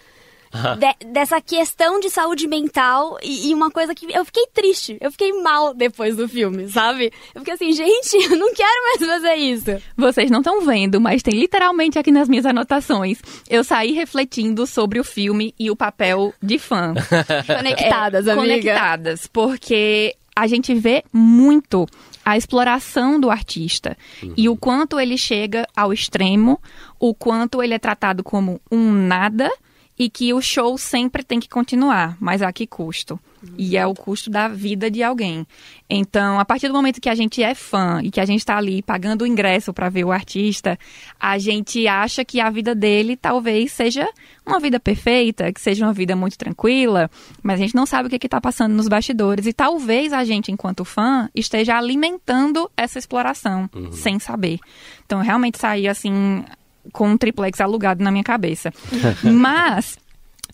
[0.79, 5.11] de- dessa questão de saúde mental e, e uma coisa que eu fiquei triste, eu
[5.11, 7.11] fiquei mal depois do filme, sabe?
[7.33, 9.81] Eu fiquei assim, gente, eu não quero mais fazer isso.
[9.97, 13.19] Vocês não estão vendo, mas tem literalmente aqui nas minhas anotações.
[13.49, 16.93] Eu saí refletindo sobre o filme e o papel de fã.
[17.47, 18.53] Conectadas, É, amiga.
[18.53, 21.85] Conectadas, porque a gente vê muito
[22.25, 23.97] a exploração do artista
[24.37, 26.59] e o quanto ele chega ao extremo,
[26.99, 29.51] o quanto ele é tratado como um nada
[29.97, 33.19] e que o show sempre tem que continuar, mas a que custo?
[33.57, 35.45] E é o custo da vida de alguém.
[35.89, 38.57] Então, a partir do momento que a gente é fã e que a gente está
[38.57, 40.79] ali pagando o ingresso para ver o artista,
[41.19, 44.07] a gente acha que a vida dele talvez seja
[44.45, 48.19] uma vida perfeita, que seja uma vida muito tranquila, mas a gente não sabe o
[48.19, 49.45] que está passando nos bastidores.
[49.45, 53.91] E talvez a gente, enquanto fã, esteja alimentando essa exploração, uhum.
[53.91, 54.59] sem saber.
[55.05, 56.43] Então, realmente saí assim
[56.91, 58.71] com um triplex alugado na minha cabeça.
[59.23, 59.97] mas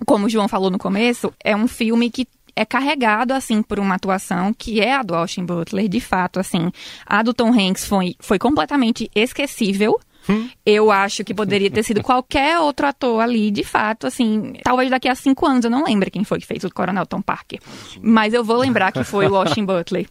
[0.05, 3.95] como o João falou no começo, é um filme que é carregado, assim, por uma
[3.95, 6.71] atuação que é a do Austin Butler, de fato, assim.
[7.05, 9.99] A do Tom Hanks foi, foi completamente esquecível.
[10.27, 10.49] Hum.
[10.65, 14.53] Eu acho que poderia ter sido qualquer outro ator ali, de fato, assim.
[14.63, 17.21] Talvez daqui a cinco anos eu não lembre quem foi que fez o Coronel Tom
[17.21, 17.59] Parker.
[18.01, 20.07] Mas eu vou lembrar que foi o Austin Butler.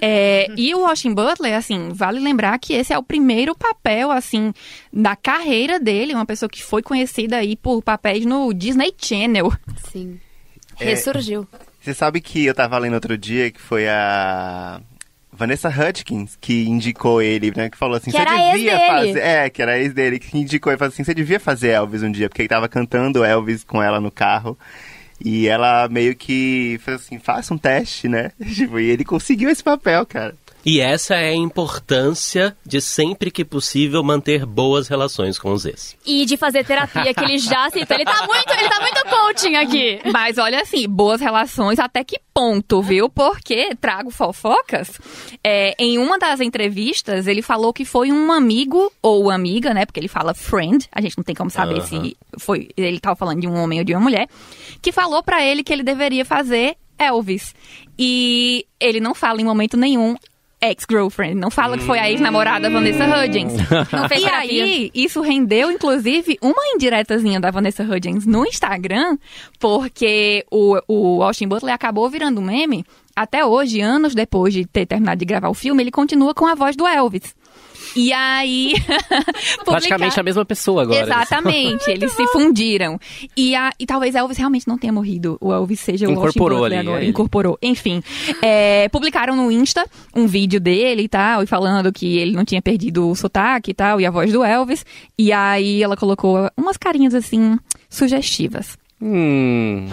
[0.00, 4.52] É, e o Austin Butler, assim, vale lembrar que esse é o primeiro papel, assim,
[4.92, 6.14] da carreira dele.
[6.14, 9.52] Uma pessoa que foi conhecida aí por papéis no Disney Channel.
[9.90, 10.20] Sim.
[10.76, 11.48] Ressurgiu.
[11.52, 14.80] É, você sabe que eu tava lendo outro dia que foi a
[15.36, 17.68] Vanessa Hudgens que indicou ele, né?
[17.70, 19.18] Que falou assim, você devia fazer.
[19.18, 22.10] É, que era ex dele, que indicou e falou assim, você devia fazer Elvis um
[22.10, 24.58] dia, porque ele tava cantando Elvis com ela no carro.
[25.22, 28.32] E ela meio que fez assim, faça um teste, né?
[28.54, 30.34] Tipo, e ele conseguiu esse papel, cara.
[30.66, 35.96] E essa é a importância de sempre que possível manter boas relações com os ex.
[36.04, 37.96] E de fazer terapia, que ele já citou.
[37.96, 40.00] Ele tá muito, ele tá muito coaching aqui.
[40.12, 43.08] Mas olha assim, boas relações até que ponto, viu?
[43.08, 44.98] Porque, trago fofocas,
[45.44, 49.86] é, em uma das entrevistas ele falou que foi um amigo ou amiga, né?
[49.86, 53.40] Porque ele fala friend, a gente não tem como saber se foi ele tava falando
[53.40, 54.28] de um homem ou de uma mulher,
[54.82, 57.54] que falou para ele que ele deveria fazer Elvis.
[57.96, 60.16] E ele não fala em momento nenhum
[60.70, 61.34] ex-girlfriend.
[61.34, 63.52] Não fala que foi a ex-namorada Vanessa Hudgens.
[63.92, 64.64] Não fez e terapia.
[64.64, 69.18] aí, isso rendeu, inclusive, uma indiretazinha da Vanessa Hudgens no Instagram,
[69.58, 72.84] porque o, o Austin Butler acabou virando meme.
[73.14, 76.54] Até hoje, anos depois de ter terminado de gravar o filme, ele continua com a
[76.54, 77.35] voz do Elvis.
[77.96, 78.74] E aí.
[79.64, 81.02] Praticamente a mesma pessoa agora.
[81.02, 82.98] Exatamente, eles se fundiram.
[83.36, 85.38] E, a, e talvez Elvis realmente não tenha morrido.
[85.40, 86.76] O Elvis seja o Incorporou ali.
[86.76, 87.02] Agora.
[87.02, 87.58] É Incorporou.
[87.62, 88.02] Enfim.
[88.42, 92.60] É, publicaram no Insta um vídeo dele e tal, e falando que ele não tinha
[92.60, 94.84] perdido o sotaque e tal, e a voz do Elvis.
[95.18, 98.76] E aí ela colocou umas carinhas assim, sugestivas.
[99.00, 99.88] Hum.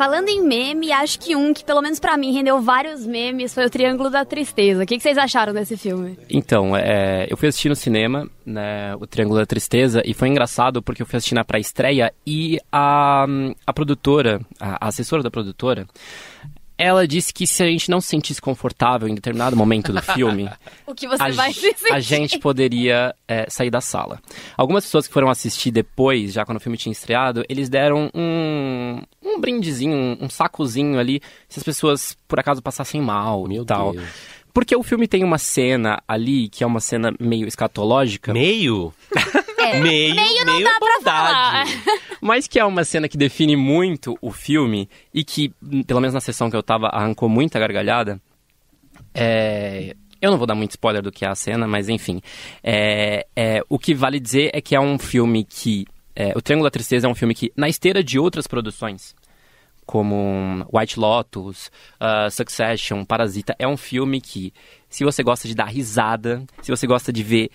[0.00, 3.66] Falando em meme, acho que um que pelo menos para mim rendeu vários memes foi
[3.66, 4.82] o Triângulo da Tristeza.
[4.82, 6.18] O que, que vocês acharam desse filme?
[6.30, 10.82] Então, é, eu fui assistir no cinema, né, o Triângulo da Tristeza, e foi engraçado
[10.82, 13.26] porque eu fui assistir na pré-estreia e a,
[13.66, 15.86] a produtora, a, assessora da produtora,
[16.80, 20.48] ela disse que se a gente não se sentisse confortável em determinado momento do filme,
[20.86, 21.92] o que você a, vai se sentir?
[21.92, 24.18] a gente poderia é, sair da sala.
[24.56, 29.02] Algumas pessoas que foram assistir depois, já quando o filme tinha estreado, eles deram um,
[29.22, 33.92] um brindezinho, um, um sacozinho ali, se as pessoas por acaso passassem mal e tal.
[33.92, 34.08] Deus.
[34.52, 38.32] Porque o filme tem uma cena ali que é uma cena meio escatológica.
[38.32, 38.92] Meio?
[39.70, 41.72] É, meio, meio não meio dá pra bondade.
[41.72, 42.00] falar.
[42.20, 45.52] Mas que é uma cena que define muito o filme e que,
[45.86, 48.20] pelo menos na sessão que eu tava, arrancou muita gargalhada.
[49.14, 49.94] É...
[50.20, 52.20] Eu não vou dar muito spoiler do que é a cena, mas enfim.
[52.62, 55.86] É, é, o que vale dizer é que é um filme que.
[56.14, 59.14] É, o Triângulo da Tristeza é um filme que, na esteira de outras produções,
[59.86, 64.52] como White Lotus, uh, Succession, Parasita, é um filme que,
[64.88, 67.50] se você gosta de dar risada, se você gosta de ver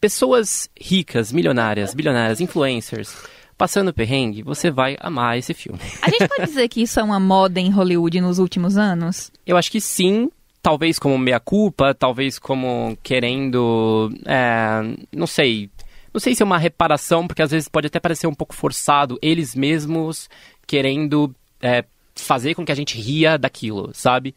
[0.00, 3.14] pessoas ricas, milionárias, bilionárias, influencers
[3.58, 5.80] passando perrengue, você vai amar esse filme.
[6.00, 9.32] A gente pode dizer que isso é uma moda em Hollywood nos últimos anos?
[9.44, 10.30] Eu acho que sim,
[10.62, 14.12] talvez como meia-culpa, talvez como querendo.
[14.24, 14.80] É,
[15.12, 15.68] não sei.
[16.14, 19.18] Não sei se é uma reparação, porque às vezes pode até parecer um pouco forçado
[19.20, 20.30] eles mesmos
[20.66, 21.84] querendo é,
[22.14, 24.34] fazer com que a gente ria daquilo, sabe?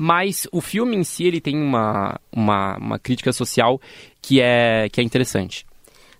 [0.00, 3.80] Mas o filme em si ele tem uma, uma, uma crítica social
[4.22, 5.66] que é, que é interessante.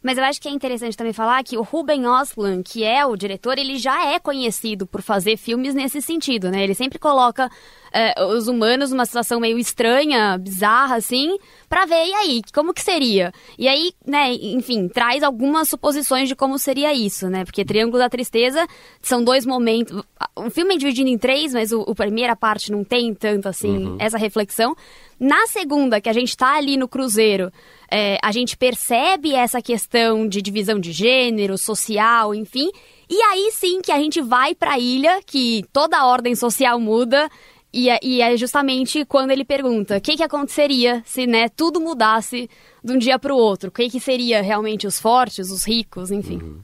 [0.03, 3.17] Mas eu acho que é interessante também falar que o Ruben Ostlund, que é o
[3.17, 6.62] diretor, ele já é conhecido por fazer filmes nesse sentido, né?
[6.64, 7.49] Ele sempre coloca
[7.92, 12.81] é, os humanos numa situação meio estranha, bizarra, assim, pra ver, e aí, como que
[12.81, 13.33] seria?
[13.59, 17.44] E aí, né, enfim, traz algumas suposições de como seria isso, né?
[17.44, 18.66] Porque Triângulo da Tristeza
[19.03, 20.03] são dois momentos.
[20.35, 23.87] O filme é dividido em três, mas o, a primeira parte não tem tanto, assim,
[23.87, 23.96] uhum.
[23.98, 24.74] essa reflexão.
[25.18, 27.53] Na segunda, que a gente tá ali no cruzeiro,
[27.90, 32.70] é, a gente percebe essa questão de divisão de gênero, social, enfim.
[33.11, 36.79] E aí sim que a gente vai para a ilha, que toda a ordem social
[36.79, 37.29] muda
[37.72, 41.81] E é, e é justamente quando ele pergunta o que, que aconteceria se né, tudo
[41.81, 42.48] mudasse
[42.83, 43.68] de um dia para o outro.
[43.68, 46.38] O que, que seria realmente os fortes, os ricos, enfim.
[46.38, 46.61] Uhum.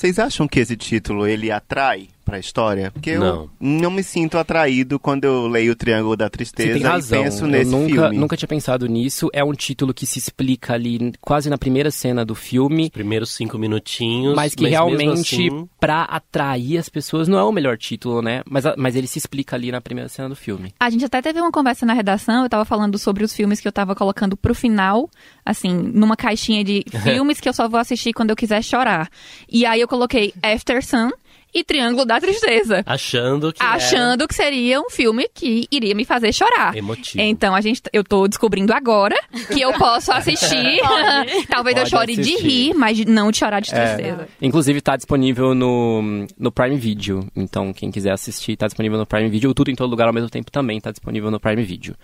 [0.00, 2.90] Vocês acham que esse título ele atrai pra história?
[2.90, 3.26] Porque Não.
[3.26, 7.20] eu não me sinto atraído quando eu leio o Triângulo da Você Tristeza tem razão.
[7.20, 8.16] e penso Eu nesse nunca, filme.
[8.18, 9.28] nunca tinha pensado nisso.
[9.32, 12.88] É um título que se explica ali quase na primeira cena do filme.
[12.90, 14.34] Primeiros cinco minutinhos.
[14.34, 18.42] Mas que mesmo realmente, assim, pra atrair as pessoas, não é o melhor título, né?
[18.48, 20.72] Mas, a- mas ele se explica ali na primeira cena do filme.
[20.78, 23.66] A gente até teve uma conversa na redação, eu tava falando sobre os filmes que
[23.68, 25.08] eu tava colocando pro final,
[25.44, 29.08] assim, numa caixinha de filmes que eu só vou assistir quando eu quiser chorar.
[29.50, 31.10] E aí eu coloquei After Sun
[31.54, 32.82] e Triângulo da Tristeza.
[32.86, 33.62] achando que.
[33.62, 36.76] era Achando que seria um filme que iria me fazer chorar.
[36.76, 37.22] Emotivo.
[37.22, 39.16] Então a gente, eu tô descobrindo agora
[39.52, 40.80] que eu posso assistir.
[41.48, 42.42] Talvez eu Pode chore de assistir.
[42.42, 43.94] rir, mas não de chorar de É.
[43.94, 44.28] tristeza.
[44.40, 47.26] Inclusive tá disponível no, no Prime Video.
[47.34, 49.50] Então, quem quiser assistir, tá disponível no Prime Video.
[49.50, 51.94] O Tudo em Todo Lugar ao mesmo tempo também tá disponível no Prime Video.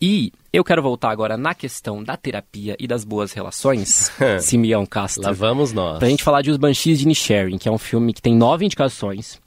[0.00, 5.22] E eu quero voltar agora na questão da terapia e das boas relações, Simeão Castro.
[5.22, 5.98] Lá vamos nós.
[5.98, 8.64] Pra gente falar de Os Banshees de Inisherin, que é um filme que tem nove
[8.64, 9.40] indicações.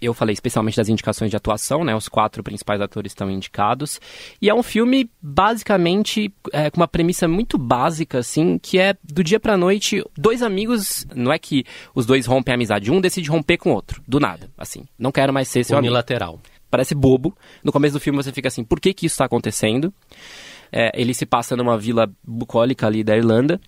[0.00, 1.96] Eu falei especialmente das indicações de atuação, né?
[1.96, 3.98] Os quatro principais atores estão indicados.
[4.40, 9.24] E é um filme, basicamente, é, com uma premissa muito básica, assim, que é do
[9.24, 11.06] dia pra noite, dois amigos.
[11.14, 11.64] Não é que
[11.94, 14.84] os dois rompem a amizade, um decide romper com o outro, do nada, assim.
[14.98, 16.38] Não quero mais ser seu amigo Unilateral.
[16.74, 17.36] Parece bobo.
[17.62, 19.94] No começo do filme você fica assim, por que que isso está acontecendo?
[20.72, 23.60] É, ele se passa numa vila bucólica ali da Irlanda.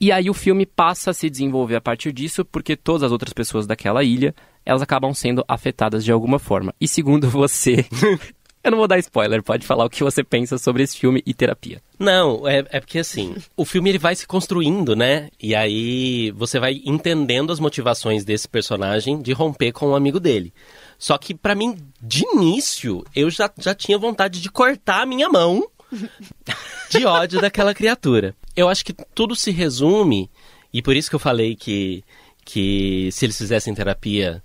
[0.00, 3.34] E aí o filme passa a se desenvolver a partir disso, porque todas as outras
[3.34, 6.74] pessoas daquela ilha, elas acabam sendo afetadas de alguma forma.
[6.80, 7.84] E segundo você,
[8.64, 11.34] eu não vou dar spoiler, pode falar o que você pensa sobre esse filme e
[11.34, 11.82] terapia.
[11.98, 15.28] Não, é, é porque assim, o filme ele vai se construindo, né?
[15.38, 20.54] E aí você vai entendendo as motivações desse personagem de romper com um amigo dele.
[20.98, 25.28] Só que pra mim, de início, eu já, já tinha vontade de cortar a minha
[25.28, 25.68] mão
[26.90, 28.34] de ódio daquela criatura.
[28.54, 30.30] Eu acho que tudo se resume,
[30.72, 32.02] e por isso que eu falei que,
[32.44, 34.42] que se eles fizessem terapia,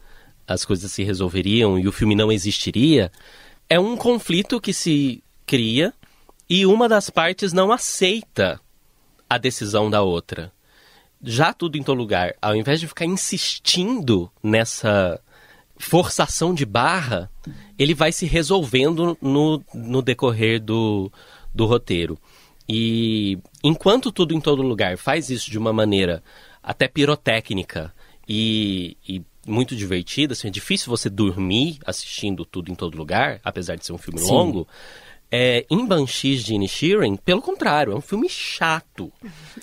[0.48, 3.12] as coisas se resolveriam e o filme não existiria.
[3.70, 5.94] É um conflito que se cria
[6.50, 8.60] e uma das partes não aceita
[9.30, 10.52] a decisão da outra.
[11.24, 15.22] Já tudo em todo lugar, ao invés de ficar insistindo nessa
[15.82, 17.30] forçação de barra,
[17.78, 21.12] ele vai se resolvendo no, no decorrer do,
[21.54, 22.18] do roteiro.
[22.68, 26.24] E enquanto tudo em todo lugar faz isso de uma maneira
[26.64, 27.94] até pirotécnica
[28.28, 33.76] e, e muito divertida, assim, é difícil você dormir assistindo tudo em todo lugar, apesar
[33.76, 34.32] de ser um filme Sim.
[34.32, 34.68] longo.
[35.34, 39.10] É, em Banshees de Inisherin, pelo contrário, é um filme chato.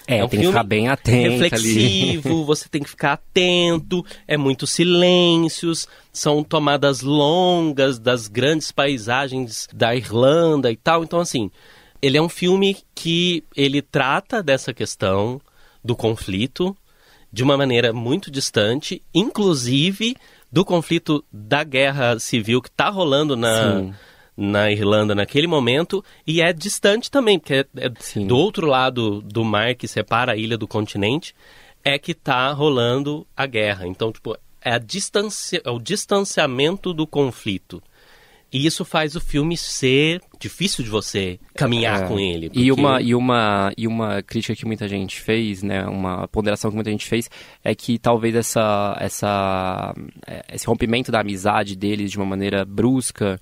[0.06, 1.38] É, um tem que ficar bem atento ali.
[1.38, 9.68] reflexivo, você tem que ficar atento, é muitos silêncios, são tomadas longas das grandes paisagens
[9.74, 11.04] da Irlanda e tal.
[11.04, 11.50] Então, assim,
[12.00, 15.38] ele é um filme que ele trata dessa questão
[15.84, 16.74] do conflito
[17.30, 20.16] de uma maneira muito distante, inclusive
[20.50, 23.94] do conflito da guerra civil que está rolando na, Sim.
[24.40, 27.88] Na Irlanda naquele momento e é distante também, porque é, é
[28.24, 31.34] do outro lado do mar que separa a ilha do continente
[31.84, 33.86] é que tá rolando a guerra.
[33.86, 37.82] Então, tipo, é, a distância, é o distanciamento do conflito.
[38.50, 42.06] E isso faz o filme ser difícil de você caminhar É.
[42.08, 42.46] com ele.
[42.46, 46.70] E porque- uma, e, uma, e uma crítica que muita gente fez, né, uma ponderação
[46.70, 47.28] que muita gente fez,
[47.62, 49.94] é que talvez essa, essa,
[50.26, 53.38] é, esse rompimento da amizade deles de uma maneira brusca,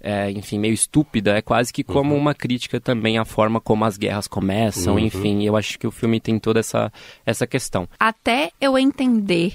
[0.00, 3.96] é, enfim, meio estúpida, é quase que como uma crítica também à forma como as
[3.96, 4.98] guerras começam, Uhum.
[5.00, 6.92] enfim, eu acho que o filme tem toda essa,
[7.26, 7.88] essa questão.
[7.98, 9.54] até eu entender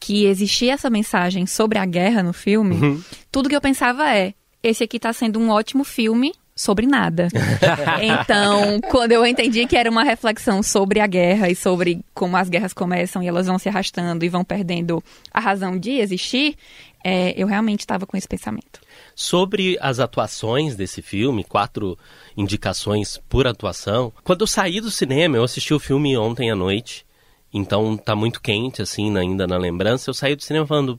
[0.00, 3.02] que existia essa mensagem sobre a guerra no filme, Uhum.
[3.32, 7.28] tudo que eu pensava é: esse aqui tá sendo um ótimo filme sobre nada.
[8.02, 12.48] então, quando eu entendi que era uma reflexão sobre a guerra e sobre como as
[12.48, 15.02] guerras começam e elas vão se arrastando e vão perdendo
[15.32, 16.56] a razão de existir,
[17.02, 18.80] é, eu realmente estava com esse pensamento.
[19.14, 21.96] Sobre as atuações desse filme, quatro
[22.36, 24.12] indicações por atuação.
[24.24, 27.06] Quando eu saí do cinema, eu assisti o filme ontem à noite,
[27.52, 30.10] então tá muito quente, assim, ainda na lembrança.
[30.10, 30.98] Eu saí do cinema falando,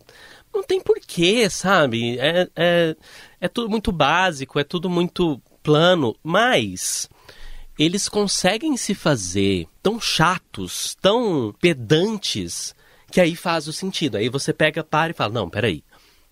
[0.54, 2.18] não tem porquê, sabe?
[2.18, 2.96] É, é,
[3.42, 7.10] é tudo muito básico, é tudo muito plano, mas
[7.78, 12.74] eles conseguem se fazer tão chatos, tão pedantes,
[13.12, 14.16] que aí faz o sentido.
[14.16, 15.84] Aí você pega, para e fala, não, peraí.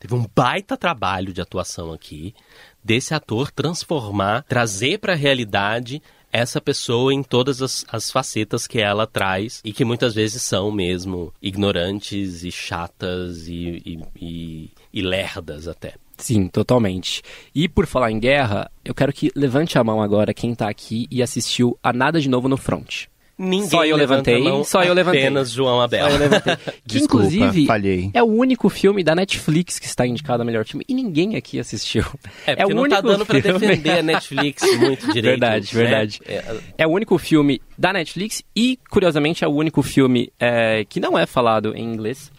[0.03, 2.35] Teve um baita trabalho de atuação aqui,
[2.83, 8.81] desse ator transformar, trazer para a realidade essa pessoa em todas as, as facetas que
[8.81, 15.01] ela traz e que muitas vezes são mesmo ignorantes e chatas e, e, e, e
[15.01, 15.93] lerdas até.
[16.17, 17.21] Sim, totalmente.
[17.55, 21.07] E por falar em guerra, eu quero que levante a mão agora quem tá aqui
[21.09, 23.05] e assistiu a Nada de Novo no Front.
[23.37, 25.21] Ninguém só eu levantei, mão, só eu levantei.
[25.21, 26.05] Apenas João Abel.
[26.05, 26.55] Só eu levantei.
[26.55, 28.11] Que Desculpa, inclusive falhei.
[28.13, 31.59] é o único filme da Netflix que está indicado a melhor filme e ninguém aqui
[31.59, 32.03] assistiu.
[32.45, 35.39] É, porque o não tá único dando filme- defender a Netflix muito direito.
[35.39, 35.81] Verdade, né?
[35.83, 36.21] verdade.
[36.27, 36.43] É,
[36.77, 41.17] É o único filme da Netflix e, curiosamente, é o único filme é, que não
[41.17, 42.31] é falado em inglês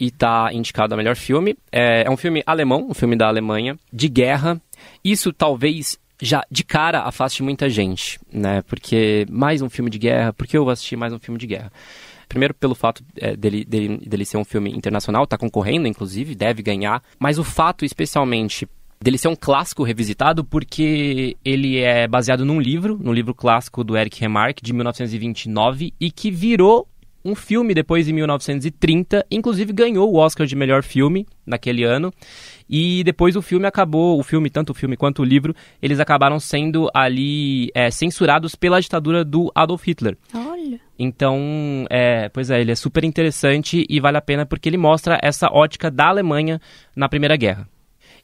[0.00, 1.56] e tá indicado a melhor filme.
[1.70, 4.60] É, é um filme alemão, um filme da Alemanha, de guerra.
[5.04, 8.62] Isso talvez já de cara afaste muita gente, né?
[8.62, 11.48] Porque mais um filme de guerra, por que eu vou assistir mais um filme de
[11.48, 11.72] guerra?
[12.28, 16.62] Primeiro pelo fato é, dele, dele, dele ser um filme internacional, tá concorrendo, inclusive, deve
[16.62, 17.02] ganhar.
[17.18, 18.68] Mas o fato, especialmente,
[19.02, 23.96] dele ser um clássico revisitado porque ele é baseado num livro, num livro clássico do
[23.96, 26.86] Eric Remarque, de 1929, e que virou
[27.24, 32.12] um filme depois em 1930, inclusive ganhou o Oscar de melhor filme naquele ano.
[32.68, 36.40] E depois o filme acabou, o filme, tanto o filme quanto o livro, eles acabaram
[36.40, 40.16] sendo ali é, censurados pela ditadura do Adolf Hitler.
[40.34, 40.80] Olha.
[40.98, 45.18] Então, é, pois é, ele é super interessante e vale a pena porque ele mostra
[45.22, 46.60] essa ótica da Alemanha
[46.96, 47.68] na Primeira Guerra.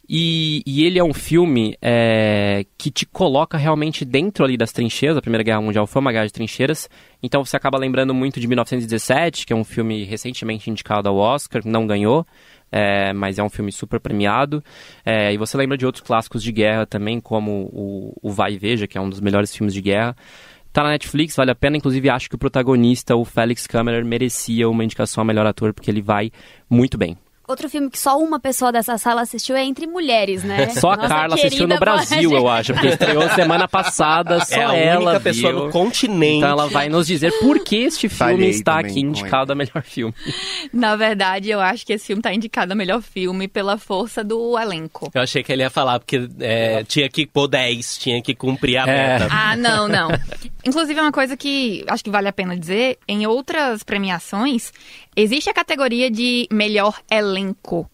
[0.08, 5.18] E, e ele é um filme é, que te coloca realmente dentro ali das trincheiras.
[5.18, 6.88] A Primeira Guerra Mundial foi uma guerra de trincheiras.
[7.22, 11.60] Então você acaba lembrando muito de 1917, que é um filme recentemente indicado ao Oscar,
[11.64, 12.26] não ganhou.
[12.70, 14.62] é, mas é um filme super premiado.
[15.04, 18.58] É, e você lembra de outros clássicos de guerra também, como o, o Vai e
[18.58, 20.16] Veja, que é um dos melhores filmes de guerra.
[20.72, 21.76] Tá na Netflix, vale a pena.
[21.76, 25.90] Inclusive, acho que o protagonista, o Felix Kammerer, merecia uma indicação a melhor ator, porque
[25.90, 26.30] ele vai
[26.68, 27.16] muito bem.
[27.48, 30.68] Outro filme que só uma pessoa dessa sala assistiu é Entre Mulheres, né?
[30.78, 34.64] Só a Nossa Carla assistiu no Brasil, eu acho, porque estreou semana passada, só É
[34.64, 35.64] a ela única pessoa viu.
[35.64, 36.36] no continente.
[36.38, 39.82] Então ela vai nos dizer por que este filme Falhei está aqui indicado a melhor
[39.82, 40.14] filme.
[40.72, 44.58] Na verdade, eu acho que esse filme tá indicado a melhor filme pela força do
[44.58, 45.10] elenco.
[45.14, 48.76] Eu achei que ele ia falar, porque é, tinha que pôr 10, tinha que cumprir
[48.76, 49.18] a É.
[49.18, 49.28] meta.
[49.30, 50.08] Ah, não, não.
[50.64, 54.72] Inclusive, é uma coisa que acho que vale a pena dizer: em outras premiações,
[55.16, 57.88] existe a categoria de melhor elenco.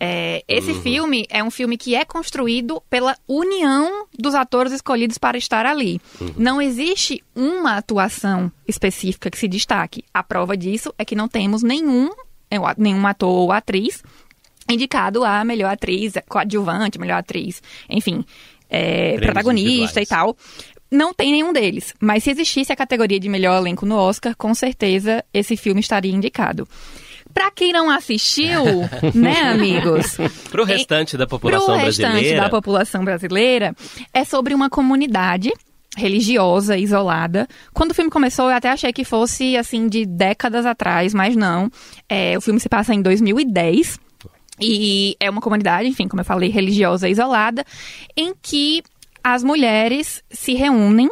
[0.00, 5.38] É, esse filme é um filme que é construído pela união dos atores escolhidos para
[5.38, 6.00] estar ali.
[6.36, 10.04] Não existe uma atuação específica que se destaque.
[10.12, 12.10] A prova disso é que não temos nenhum,
[12.50, 14.02] é, nenhum ator ou atriz
[14.68, 18.24] indicado a melhor atriz, coadjuvante, melhor atriz, enfim,
[18.68, 20.08] é, protagonista e individuais.
[20.08, 20.36] tal.
[20.90, 21.94] Não tem nenhum deles.
[22.00, 26.12] Mas se existisse a categoria de melhor elenco no Oscar, com certeza esse filme estaria
[26.12, 26.68] indicado.
[27.32, 28.62] Pra quem não assistiu,
[29.12, 30.16] né, amigos?
[30.50, 32.40] Pro restante da população Pro restante brasileira.
[32.40, 33.76] da população brasileira,
[34.12, 35.52] é sobre uma comunidade
[35.96, 37.48] religiosa, isolada.
[37.72, 41.70] Quando o filme começou, eu até achei que fosse, assim, de décadas atrás, mas não.
[42.08, 43.98] É, o filme se passa em 2010.
[44.60, 47.64] E é uma comunidade, enfim, como eu falei, religiosa isolada,
[48.16, 48.84] em que
[49.24, 51.08] as mulheres se reúnem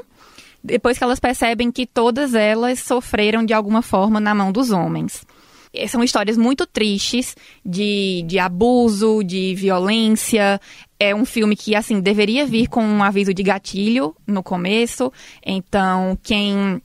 [0.62, 5.24] depois que elas percebem que todas elas sofreram de alguma forma na mão dos homens.
[5.72, 7.34] E São histórias muito tristes
[7.64, 10.60] de, de abuso, de violência.
[11.00, 15.10] É um filme que, assim, deveria vir com um aviso de gatilho no começo.
[15.44, 16.80] Então, quem,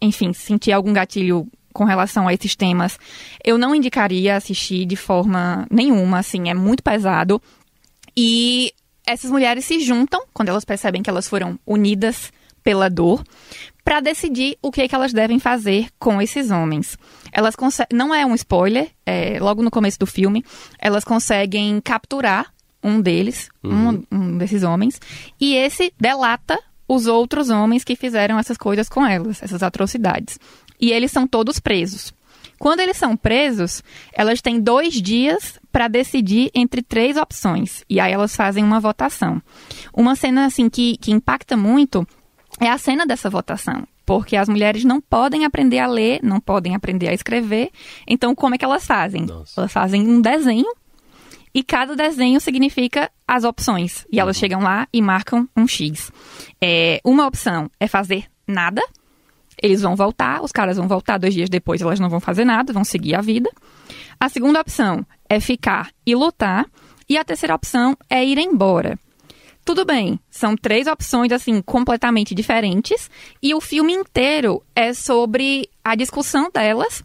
[0.00, 2.98] enfim, sentir algum gatilho com relação a esses temas,
[3.42, 7.40] eu não indicaria assistir de forma nenhuma, assim, é muito pesado.
[8.14, 8.72] E
[9.06, 12.32] essas mulheres se juntam quando elas percebem que elas foram unidas
[12.62, 13.22] pela dor
[13.84, 16.98] para decidir o que, é que elas devem fazer com esses homens.
[17.30, 20.44] Elas conseguem, não é um spoiler, é, logo no começo do filme,
[20.78, 22.52] elas conseguem capturar
[22.82, 25.00] um deles, um, um desses homens,
[25.40, 30.38] e esse delata os outros homens que fizeram essas coisas com elas, essas atrocidades.
[30.80, 32.12] E eles são todos presos.
[32.58, 33.82] Quando eles são presos,
[34.12, 37.84] elas têm dois dias para decidir entre três opções.
[37.88, 39.42] E aí elas fazem uma votação.
[39.92, 42.06] Uma cena assim que, que impacta muito
[42.60, 43.86] é a cena dessa votação.
[44.04, 47.70] Porque as mulheres não podem aprender a ler, não podem aprender a escrever.
[48.06, 49.26] Então, como é que elas fazem?
[49.26, 49.60] Nossa.
[49.60, 50.72] Elas fazem um desenho
[51.52, 54.06] e cada desenho significa as opções.
[54.12, 56.12] E elas chegam lá e marcam um X.
[56.60, 58.82] É, uma opção é fazer nada.
[59.62, 62.72] Eles vão voltar, os caras vão voltar dois dias depois, elas não vão fazer nada,
[62.72, 63.50] vão seguir a vida.
[64.18, 66.66] A segunda opção é ficar e lutar.
[67.08, 68.98] E a terceira opção é ir embora.
[69.64, 73.10] Tudo bem, são três opções assim completamente diferentes
[73.42, 77.02] e o filme inteiro é sobre a discussão delas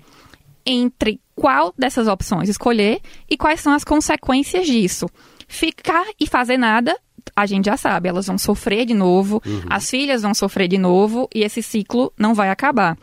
[0.64, 5.08] entre qual dessas opções escolher e quais são as consequências disso.
[5.48, 6.96] Ficar e fazer nada,
[7.36, 11.28] a gente já sabe, elas vão sofrer de novo, as filhas vão sofrer de novo
[11.34, 12.98] e esse ciclo não vai acabar.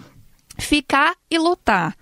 [0.59, 1.95] Ficar e lutar.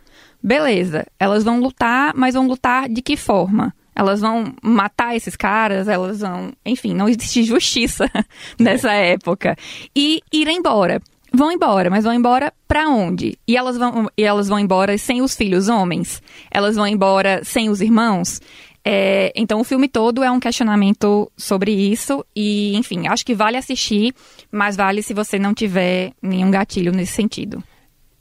[0.43, 3.75] Beleza, elas vão lutar, mas vão lutar de que forma?
[3.95, 6.53] Elas vão matar esses caras, elas vão.
[6.65, 8.11] Enfim, não existe justiça
[8.59, 9.57] nessa época.
[9.95, 11.01] E ir embora.
[11.33, 13.39] Vão embora, mas vão embora pra onde?
[13.47, 16.23] E elas vão, e elas vão embora sem os filhos homens?
[16.51, 18.41] Elas vão embora sem os irmãos?
[18.89, 23.57] É, então o filme todo é um questionamento sobre isso e, enfim, acho que vale
[23.57, 24.15] assistir,
[24.49, 27.65] mas vale se você não tiver nenhum gatilho nesse sentido.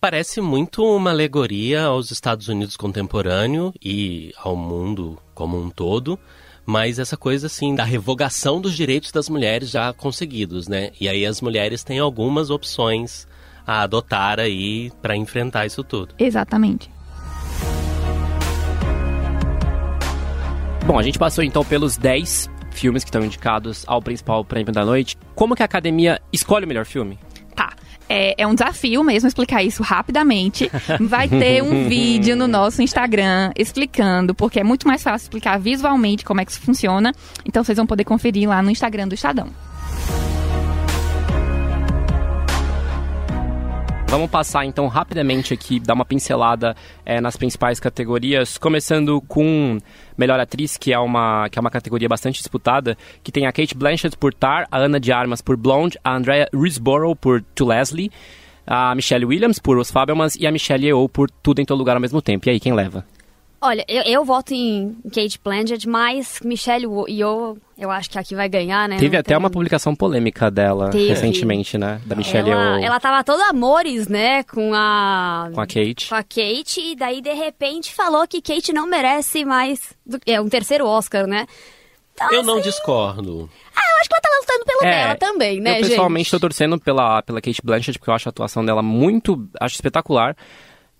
[0.01, 6.17] Parece muito uma alegoria aos Estados Unidos contemporâneo e ao mundo como um todo,
[6.65, 10.89] mas essa coisa assim da revogação dos direitos das mulheres já conseguidos, né?
[10.99, 13.27] E aí as mulheres têm algumas opções
[13.67, 16.15] a adotar aí para enfrentar isso tudo.
[16.17, 16.94] Exatamente.
[20.85, 24.85] Bom, a gente passou então pelos 10 filmes que estão indicados ao principal prêmio da
[24.85, 25.17] noite.
[25.33, 27.17] Como que a academia escolhe o melhor filme?
[27.55, 27.73] Tá.
[28.07, 30.69] É, é, um desafio mesmo explicar isso rapidamente.
[31.01, 36.23] Vai ter um vídeo no nosso Instagram explicando, porque é muito mais fácil explicar visualmente
[36.23, 37.11] como é que isso funciona.
[37.43, 39.47] Então vocês vão poder conferir lá no Instagram do Estadão.
[44.07, 46.75] Vamos passar então rapidamente aqui, dar uma pincelada
[47.05, 49.77] é, nas principais categorias, começando com
[50.17, 53.75] melhor atriz, que é uma que é uma categoria bastante disputada, que tem a Kate
[53.75, 58.11] Blanchett por Tar, a Ana de Armas por Blonde, a Andrea Riseborough por To Leslie,
[58.65, 61.95] a Michelle Williams por Os Fabelmans e a Michelle Yeoh por Tudo em Todo Lugar
[61.95, 62.47] ao mesmo tempo.
[62.47, 63.05] E aí, quem leva?
[63.65, 68.47] Olha, eu, eu voto em Kate Blanchett, mas Michelle Yeoh, eu acho que aqui vai
[68.47, 68.97] ganhar, né?
[68.97, 71.07] Teve Não até tem- uma publicação polêmica dela Teve.
[71.07, 71.99] recentemente, né?
[72.05, 75.49] Da Michelle ela, Yeoh ela tava toda amores, né, com a...
[75.53, 76.09] com a Kate.
[76.09, 79.93] com a Kate, e daí, de repente, falou que Kate não merece mais...
[80.05, 81.47] do- é, um terceiro Oscar, né?
[82.13, 83.49] Então, Eu não assim, discordo.
[83.75, 86.31] Ah, eu acho que ela tá lutando pelo É, dela também, né, eu pessoalmente gente?
[86.31, 90.35] tô torcendo pela, pela Kate Blanchett, porque eu acho a atuação dela muito, acho espetacular.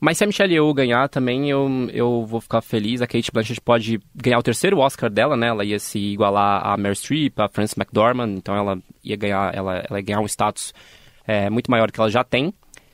[0.05, 3.01] Mas se a Michelle Yeoh ganhar também, eu, eu vou ficar feliz.
[3.01, 5.47] A Kate Blanchett pode ganhar o terceiro Oscar dela, né?
[5.47, 9.83] Ela ia se igualar a Meryl Streep, a Frances McDormand, então ela ia ganhar, ela,
[9.89, 10.75] ela ia ganhar um status
[11.25, 12.53] é, muito maior que ela já tem.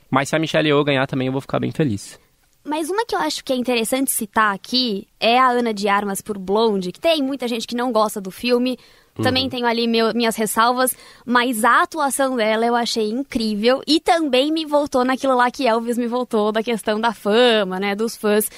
[0.10, 2.18] Mas se a Michelle Yeoh ganhar também, eu vou ficar bem feliz.
[2.64, 6.22] Mas uma que eu acho que é interessante citar aqui é a Ana de Armas
[6.22, 8.78] por Blonde, que tem muita gente que não gosta do filme.
[9.22, 10.96] Também tenho ali meu- minhas ressalvas,
[11.26, 15.98] mas a atuação dela eu achei incrível e também me voltou naquilo lá que Elvis
[15.98, 18.50] me voltou, da questão da fama, né, dos fãs.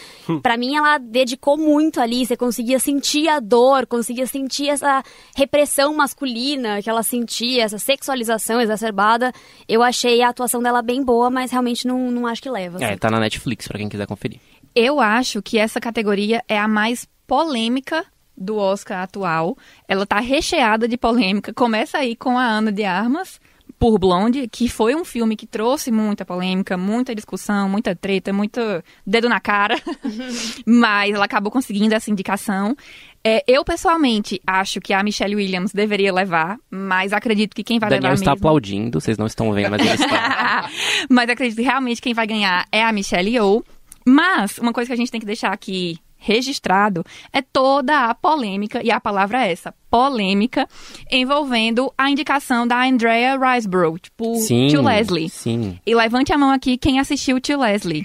[0.41, 5.03] Pra mim ela dedicou muito ali, você conseguia sentir a dor, conseguia sentir essa
[5.35, 9.31] repressão masculina que ela sentia, essa sexualização exacerbada.
[9.67, 12.81] Eu achei a atuação dela bem boa, mas realmente não, não acho que leva.
[12.81, 12.97] É, assim.
[12.97, 14.39] tá na Netflix pra quem quiser conferir.
[14.75, 18.05] Eu acho que essa categoria é a mais polêmica
[18.37, 19.57] do Oscar atual.
[19.87, 21.53] Ela tá recheada de polêmica.
[21.53, 23.39] Começa aí com a Ana de Armas
[23.79, 28.61] por Blonde, que foi um filme que trouxe muita polêmica, muita discussão, muita treta, muito
[29.05, 29.75] dedo na cara.
[30.65, 32.75] Mas ela acabou conseguindo essa indicação.
[33.21, 37.89] É, eu, pessoalmente, acho que a Michelle Williams deveria levar, mas acredito que quem vai
[37.89, 38.45] Daniel levar está mesmo...
[38.45, 40.69] aplaudindo, vocês não estão vendo, mas ele está.
[41.09, 43.63] Mas acredito que realmente quem vai ganhar é a Michelle Yeoh.
[44.05, 48.81] Mas uma coisa que a gente tem que deixar aqui registrado é toda a polêmica,
[48.81, 50.67] e a palavra é essa, polêmica,
[51.11, 55.29] envolvendo a indicação da Andrea Riseborough, tipo, sim, Tio Leslie.
[55.29, 55.77] sim.
[55.85, 58.03] E levante a mão aqui quem assistiu Tio Leslie.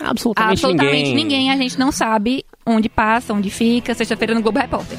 [0.00, 1.14] Absolutamente, Absolutamente ninguém.
[1.14, 1.50] ninguém.
[1.50, 3.94] A gente não sabe onde passa, onde fica.
[3.94, 4.98] Sexta-feira no Globo Repórter.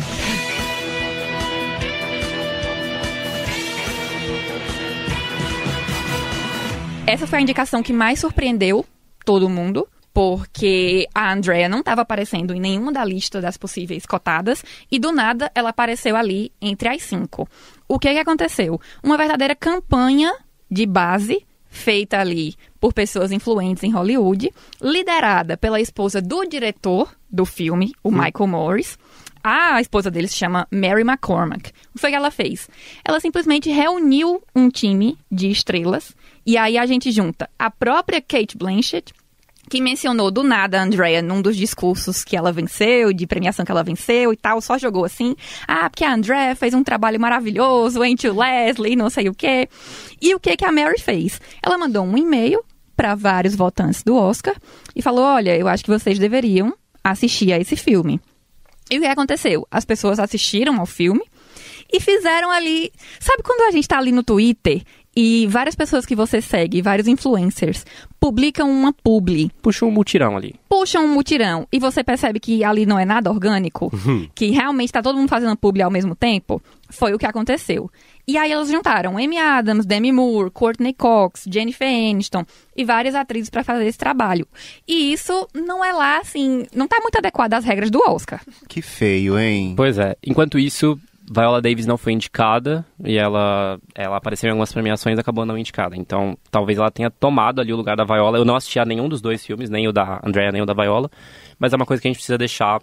[7.07, 8.83] Essa foi a indicação que mais surpreendeu
[9.23, 14.63] todo mundo, porque a Andrea não estava aparecendo em nenhuma da lista das possíveis cotadas
[14.89, 17.45] e do nada ela apareceu ali entre as cinco.
[17.85, 18.79] O que, que aconteceu?
[19.03, 20.33] Uma verdadeira campanha
[20.71, 27.43] de base feita ali por pessoas influentes em Hollywood, liderada pela esposa do diretor do
[27.43, 28.97] filme, o Michael Morris.
[29.43, 31.71] A esposa dele se chama Mary McCormack.
[31.89, 32.69] O que foi que ela fez?
[33.03, 38.57] Ela simplesmente reuniu um time de estrelas e aí a gente junta a própria Kate
[38.57, 39.13] Blanchett,
[39.69, 43.71] que mencionou do nada a Andrea num dos discursos que ela venceu, de premiação que
[43.71, 45.35] ela venceu e tal, só jogou assim,
[45.67, 49.67] ah, porque a Andrea fez um trabalho maravilhoso, entre o Leslie, não sei o quê.
[50.21, 51.39] E o que que a Mary fez?
[51.63, 52.63] Ela mandou um e-mail
[52.95, 54.55] para vários votantes do Oscar
[54.95, 58.19] e falou, olha, eu acho que vocês deveriam assistir a esse filme.
[58.89, 59.67] E o que aconteceu?
[59.69, 61.23] As pessoas assistiram ao filme
[61.91, 62.91] E fizeram ali.
[63.19, 64.83] Sabe quando a gente tá ali no Twitter
[65.15, 67.85] e várias pessoas que você segue, vários influencers,
[68.19, 70.55] publicam uma publi, Puxa um mutirão ali.
[70.67, 73.91] puxam um mutirão e você percebe que ali não é nada orgânico,
[74.33, 76.61] que realmente tá todo mundo fazendo publi ao mesmo tempo?
[76.89, 77.89] Foi o que aconteceu.
[78.27, 82.43] E aí elas juntaram Amy Adams, Demi Moore, Courtney Cox, Jennifer Aniston
[82.75, 84.47] e várias atrizes para fazer esse trabalho.
[84.87, 88.41] E isso não é lá, assim, não tá muito adequado às regras do Oscar.
[88.67, 89.73] Que feio, hein?
[89.77, 90.15] Pois é.
[90.25, 90.99] Enquanto isso,
[91.29, 95.57] Viola Davis não foi indicada e ela, ela apareceu em algumas premiações e acabou não
[95.57, 95.95] indicada.
[95.95, 98.37] Então, talvez ela tenha tomado ali o lugar da Viola.
[98.37, 100.73] Eu não assisti a nenhum dos dois filmes, nem o da Andrea, nem o da
[100.73, 101.09] Viola.
[101.57, 102.79] Mas é uma coisa que a gente precisa deixar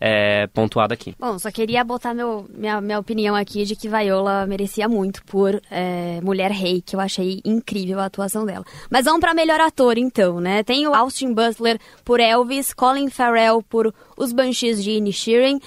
[0.00, 1.14] é, pontuada aqui.
[1.18, 5.60] Bom, só queria botar meu, minha, minha opinião aqui de que Viola merecia muito por
[5.70, 8.64] é, Mulher Rei, que eu achei incrível a atuação dela.
[8.90, 10.62] Mas vamos pra melhor ator, então, né?
[10.62, 15.58] Tem o Austin Butler por Elvis, Colin Farrell por Os Banshees de Inisherin,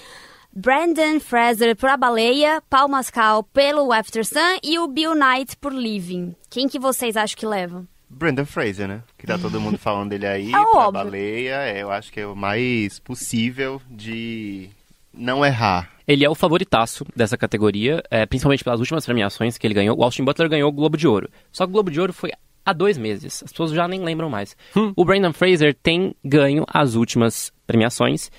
[0.60, 5.72] Brandon Fraser por A Baleia, Paul Mascal pelo After Sun e o Bill Knight por
[5.72, 6.34] Living.
[6.50, 7.88] Quem que vocês acham que levam?
[8.10, 9.04] Brendan Fraser, né?
[9.20, 10.92] Que tá todo mundo falando dele aí, É pra óbvio.
[10.94, 11.56] baleia.
[11.62, 14.68] é, eu acho que é o mais possível de
[15.14, 15.92] não errar.
[16.08, 19.96] Ele é o favoritaço dessa categoria, é, principalmente pelas últimas premiações que ele ganhou.
[19.96, 21.30] O Austin Butler ganhou o Globo de Ouro.
[21.52, 22.32] Só que o Globo de Ouro foi
[22.66, 23.44] há dois meses.
[23.44, 24.58] As pessoas já nem lembram mais.
[24.96, 28.32] O Brandon Fraser tem ganho as últimas premiações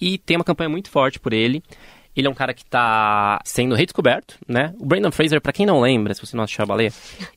[0.00, 1.62] e tem uma campanha muito forte por ele.
[2.16, 4.72] Ele é um cara que tá sendo redescoberto, né?
[4.78, 6.92] O Brandon Fraser, pra quem não lembra, se você não assistiu a baleia,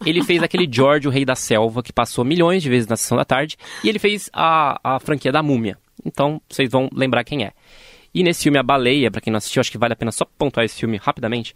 [0.05, 3.17] ele fez aquele George, o Rei da Selva, que passou milhões de vezes na sessão
[3.17, 5.79] da tarde, e ele fez a, a franquia da Múmia.
[6.05, 7.53] Então, vocês vão lembrar quem é.
[8.13, 10.25] E nesse filme A Baleia, pra quem não assistiu, acho que vale a pena só
[10.37, 11.53] pontuar esse filme rapidamente.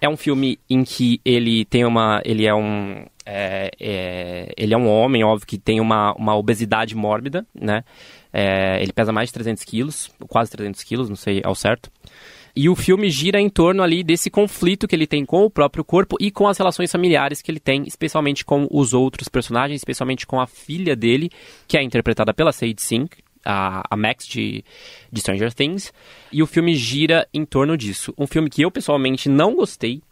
[0.00, 2.20] É um filme em que ele tem uma.
[2.24, 3.06] Ele é um.
[3.24, 7.84] É, é, ele é um homem, óbvio, que tem uma, uma obesidade mórbida, né?
[8.32, 11.90] É, ele pesa mais de 300 quilos, quase 300 quilos, não sei ao certo.
[12.54, 15.82] E o filme gira em torno ali desse conflito que ele tem com o próprio
[15.82, 20.26] corpo e com as relações familiares que ele tem, especialmente com os outros personagens, especialmente
[20.26, 21.30] com a filha dele,
[21.66, 24.62] que é interpretada pela Sadie Sink, a, a Max de,
[25.10, 25.92] de Stranger Things.
[26.30, 28.12] E o filme gira em torno disso.
[28.18, 30.02] Um filme que eu pessoalmente não gostei,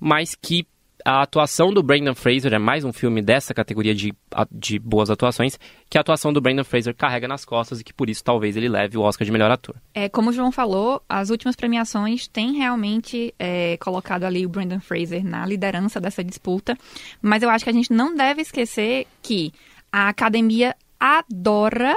[0.00, 0.66] mas que
[1.06, 4.12] a atuação do Brandon Fraser é mais um filme dessa categoria de,
[4.50, 5.56] de boas atuações,
[5.88, 8.68] que a atuação do Brandon Fraser carrega nas costas e que por isso talvez ele
[8.68, 9.76] leve o Oscar de melhor ator.
[9.94, 14.80] É, como o João falou, as últimas premiações têm realmente é, colocado ali o Brandon
[14.80, 16.76] Fraser na liderança dessa disputa,
[17.22, 19.52] mas eu acho que a gente não deve esquecer que
[19.92, 21.94] a academia adora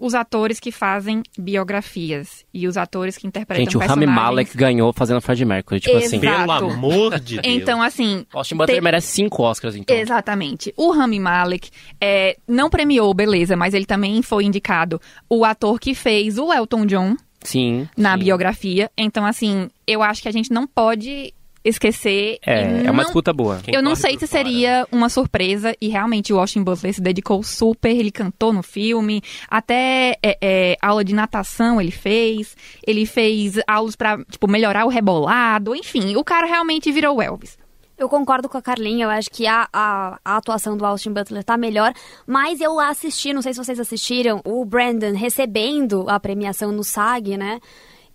[0.00, 4.24] os atores que fazem biografias e os atores que interpretam Gente, o Rami personagens.
[4.24, 6.16] Malek ganhou fazendo Fred Mercury, tipo assim.
[6.16, 6.46] Exato.
[6.46, 7.46] Pelo amor de Deus.
[7.46, 9.94] Então, assim, Austin Butler Te- merece cinco Oscars, então.
[9.94, 10.72] Exatamente.
[10.76, 11.70] O Rami Malek
[12.00, 16.86] é, não premiou, beleza, mas ele também foi indicado o ator que fez o Elton
[16.86, 17.86] John Sim.
[17.96, 18.24] na sim.
[18.24, 18.90] biografia.
[18.96, 21.34] Então, assim, eu acho que a gente não pode
[21.64, 22.38] esquecer.
[22.44, 23.60] É, é uma não- disputa boa.
[23.62, 27.00] Quem Eu não sei se fora, seria uma surpresa e realmente o Austin Butler se
[27.00, 32.56] dedicou super, ele cantou no filme, até é, é, aula de natação ele fez,
[32.86, 37.58] ele fez aulas pra, tipo, melhorar o rebolado, enfim, o cara realmente virou o Elvis.
[37.98, 41.44] Eu concordo com a Carlinha, eu acho que a, a, a atuação do Austin Butler
[41.44, 41.92] tá melhor,
[42.26, 47.36] mas eu assisti, não sei se vocês assistiram, o Brandon recebendo a premiação no SAG,
[47.36, 47.60] né?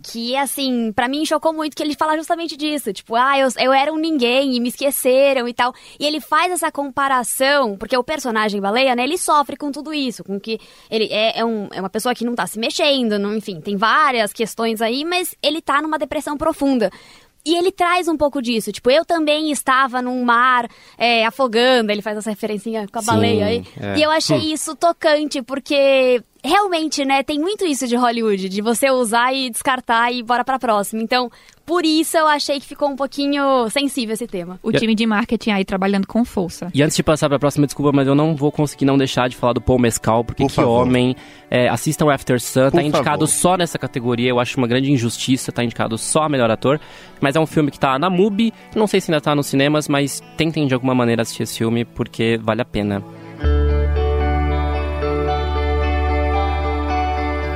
[0.03, 2.93] Que, assim, pra mim chocou muito que ele fala justamente disso.
[2.93, 5.73] Tipo, ah, eu, eu era um ninguém e me esqueceram e tal.
[5.99, 10.23] E ele faz essa comparação, porque o personagem baleia, né, ele sofre com tudo isso.
[10.23, 10.59] Com que
[10.91, 13.77] ele é, é, um- é uma pessoa que não tá se mexendo, não, enfim, tem
[13.77, 16.91] várias questões aí, mas ele tá numa depressão profunda.
[17.45, 18.71] E ele traz um pouco disso.
[18.71, 20.67] Tipo, eu também estava num mar
[20.97, 21.91] é, afogando.
[21.91, 23.63] Ele faz essa referencinha com a Sim, baleia aí.
[23.79, 23.97] é.
[23.97, 28.89] E eu achei isso tocante, porque realmente, né, tem muito isso de Hollywood, de você
[28.89, 31.01] usar e descartar e bora pra próxima.
[31.01, 31.31] Então,
[31.65, 34.59] por isso eu achei que ficou um pouquinho sensível esse tema.
[34.61, 36.69] O E- time de marketing aí trabalhando com força.
[36.73, 39.35] E antes de passar pra próxima, desculpa, mas eu não vou conseguir não deixar de
[39.35, 40.81] falar do Paul Mescal, porque Por que favor.
[40.83, 41.15] homem.
[41.49, 43.27] É, assistam After Sun, tá Por indicado favor.
[43.27, 46.79] só nessa categoria, eu acho uma grande injustiça, tá indicado só a melhor ator.
[47.21, 49.87] Mas é um filme que tá na MUBI, não sei se ainda tá nos cinemas,
[49.87, 53.01] mas tentem de alguma maneira assistir esse filme, porque vale a pena.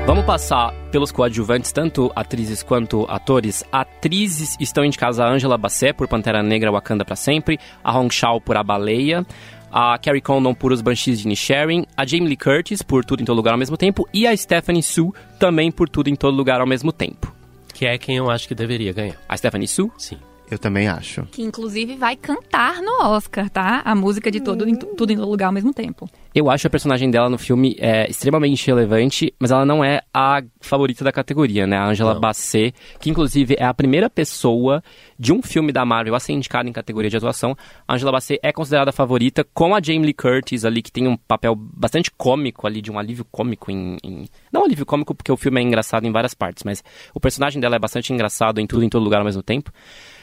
[0.09, 3.63] Vamos passar pelos coadjuvantes, tanto atrizes quanto atores.
[3.71, 8.41] Atrizes estão indicadas a Angela Bassett por Pantera Negra Wakanda pra Sempre, a Hong Shao
[8.41, 9.23] por A Baleia,
[9.71, 13.23] a Carrie Condon por Os Banshees de Inisherin, a Jamie Lee Curtis por Tudo em
[13.23, 16.59] Todo Lugar ao Mesmo Tempo e a Stephanie Su também por Tudo em Todo Lugar
[16.59, 17.31] ao Mesmo Tempo.
[17.71, 19.15] Que é quem eu acho que deveria ganhar.
[19.29, 19.91] A Stephanie Su?
[19.95, 20.17] Sim.
[20.49, 21.21] Eu também acho.
[21.25, 23.83] Que inclusive vai cantar no Oscar, tá?
[23.85, 26.09] A música de todo, em, tudo em todo lugar ao mesmo tempo.
[26.33, 30.43] Eu acho a personagem dela no filme é, extremamente relevante, mas ela não é a
[30.61, 31.75] favorita da categoria, né?
[31.75, 32.21] A Angela Não.
[32.21, 34.83] Bassett, que inclusive é a primeira pessoa
[35.17, 37.57] de um filme da Marvel a ser indicada em categoria de atuação.
[37.87, 41.07] A Angela Bassett é considerada a favorita, com a Jamie Lee Curtis ali, que tem
[41.07, 43.97] um papel bastante cômico ali, de um alívio cômico em...
[44.03, 47.59] em- Não alívio cômico, porque o filme é engraçado em várias partes, mas o personagem
[47.59, 49.71] dela é bastante engraçado em tudo, em todo lugar ao mesmo tempo.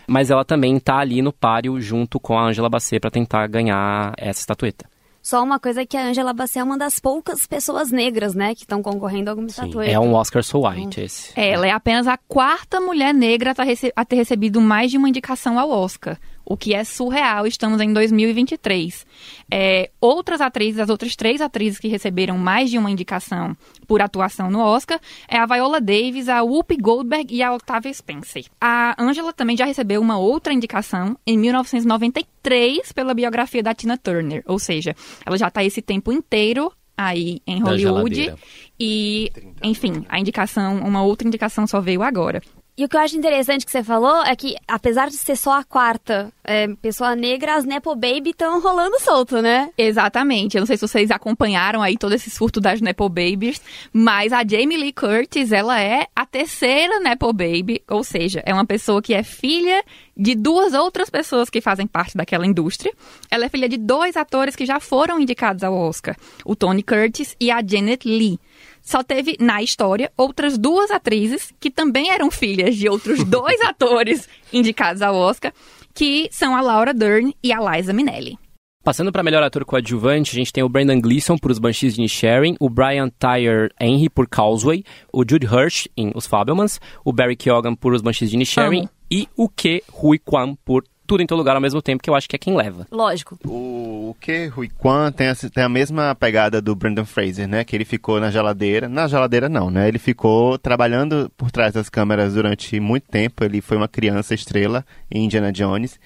[0.07, 4.15] Mas ela também tá ali no páreo junto com a Angela Bassett para tentar ganhar
[4.17, 4.87] essa estatueta.
[5.27, 8.61] Só uma coisa que a Angela Bassett é uma das poucas pessoas negras, né, que
[8.61, 9.91] estão concorrendo a alguma estatueta.
[9.91, 11.33] É um Oscar so white esse.
[11.35, 13.65] Ela é apenas a quarta mulher negra tá
[13.97, 16.17] a ter recebido mais de uma indicação ao Oscar,
[16.47, 17.47] o que é surreal.
[17.47, 19.05] Estamos em 2023.
[19.51, 24.51] É, outras atrizes, as outras três atrizes que receberam mais de uma indicação por atuação
[24.51, 28.45] no Oscar é a Viola Davis, a Whoopi Goldberg e a Octavia Spencer.
[28.61, 34.43] A Angela também já recebeu uma outra indicação em 1993 pela biografia da Tina Turner,
[34.47, 34.95] ou seja,
[35.25, 38.35] ela já está esse tempo inteiro aí em Hollywood
[38.81, 39.31] e,
[39.63, 42.41] enfim, a indicação, uma outra indicação só veio agora.
[42.79, 45.53] E o que eu acho interessante que você falou é que, apesar de ser só
[45.59, 49.71] a quarta é, pessoa negra, as Nepo Baby estão rolando solto, né?
[49.79, 50.57] Exatamente.
[50.57, 53.63] Eu não sei se vocês acompanharam aí todo esse surto das Nepo Babies,
[53.95, 58.67] mas a Jamie Lee Curtis, ela é a terceira Nepo Baby, ou seja, é uma
[58.67, 59.83] pessoa que é filha
[60.15, 62.93] de duas outras pessoas que fazem parte daquela indústria.
[63.31, 66.15] Ela é filha de dois atores que já foram indicados ao Oscar,
[66.45, 68.39] o Tony Curtis e a Janet Lee.
[68.87, 74.29] Só teve, na história, outras duas atrizes que também eram filhas de outros dois atores
[74.53, 75.53] indicados ao Oscar,
[75.93, 78.39] que são a Laura Dern e a Liza Minnelli.
[78.85, 82.01] Passando para melhor ator coadjuvante, a gente tem o Brendan Gleeson por Os Banshees de
[82.01, 87.35] Inisherin, o Brian Tyler Henry por Causeway, o Jude Hirsch em Os Fabelmans, o Barry
[87.35, 88.89] Keoghan por Os Banshees de Amo.
[89.11, 92.15] e o Ke Hui Kwan por Tudo em Todo Lugar ao mesmo tempo, que eu
[92.15, 92.87] acho que é quem leva.
[92.91, 93.39] Lógico.
[93.45, 97.65] O, o que Rui Kwan tem, essa- tem a mesma pegada do Brandon Fraser, né?
[97.65, 98.89] Que ele ficou na geladeira.
[98.89, 99.89] Na geladeira não, né?
[99.89, 103.45] Ele ficou trabalhando por trás das câmeras durante muito tempo.
[103.45, 105.99] Ele foi uma criança estrela em Indiana Jones.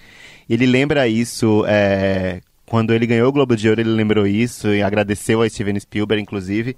[0.49, 3.81] Ele lembra isso é, quando ele ganhou o Globo de Ouro.
[3.81, 6.77] Ele lembrou isso e agradeceu a Steven Spielberg, inclusive.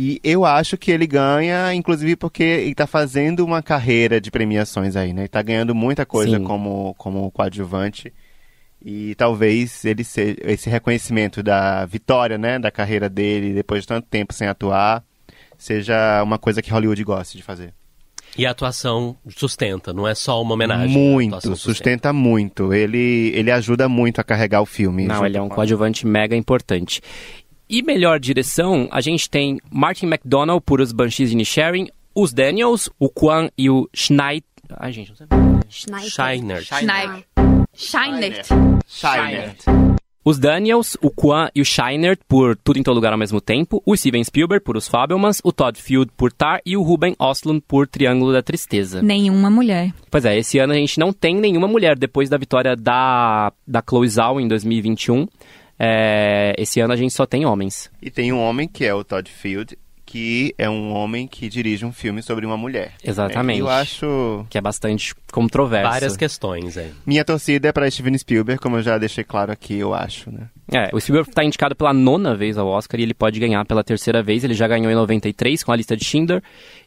[0.00, 4.94] E eu acho que ele ganha, inclusive porque ele tá fazendo uma carreira de premiações
[4.94, 5.22] aí, né?
[5.22, 6.44] Ele tá ganhando muita coisa Sim.
[6.44, 8.14] como, como coadjuvante.
[8.80, 14.06] E talvez ele se, esse reconhecimento da vitória, né, da carreira dele, depois de tanto
[14.06, 15.02] tempo sem atuar,
[15.56, 17.74] seja uma coisa que Hollywood gosta de fazer.
[18.36, 20.94] E a atuação sustenta, não é só uma homenagem.
[20.94, 22.72] a muito, atuação sustenta muito.
[22.72, 25.06] Ele, ele ajuda muito a carregar o filme.
[25.06, 27.02] Não, ele é um coadjuvante mega importante.
[27.68, 32.88] E melhor direção, a gente tem Martin McDonald por Os Banshees de Inisherin, os Daniels,
[32.98, 34.42] o Kwan e o Schneid...
[34.70, 35.26] Ai, gente, não sei.
[35.68, 36.10] Schneider.
[36.10, 36.62] Shiner.
[37.74, 38.44] Schneider.
[38.44, 38.44] Shiner.
[38.86, 39.56] Shiner.
[40.24, 43.82] Os Daniels, o Kwan e o Shiner por Tudo em Todo Lugar ao mesmo tempo,
[43.86, 47.62] o Steven Spielberg por Os Fabelmans, o Todd Field por Tar e o Ruben Östlund
[47.66, 49.00] por Triângulo da Tristeza.
[49.00, 49.90] Nenhuma mulher.
[50.10, 53.82] Pois é, esse ano a gente não tem nenhuma mulher depois da vitória da, da
[53.86, 55.26] Chloe Zhao em 2021.
[55.78, 57.90] É, esse ano a gente só tem homens.
[58.02, 61.84] E tem um homem que é o Todd Field, que é um homem que dirige
[61.84, 62.94] um filme sobre uma mulher.
[63.04, 63.60] Exatamente.
[63.60, 64.46] Eu acho.
[64.48, 65.90] Que é bastante controverso.
[65.90, 66.90] Várias questões aí.
[67.04, 70.48] Minha torcida é para Steven Spielberg, como eu já deixei claro aqui, eu acho, né?
[70.72, 73.84] É, o Spielberg está indicado pela nona vez ao Oscar e ele pode ganhar pela
[73.84, 74.44] terceira vez.
[74.44, 76.42] Ele já ganhou em 93 com a lista de Schindler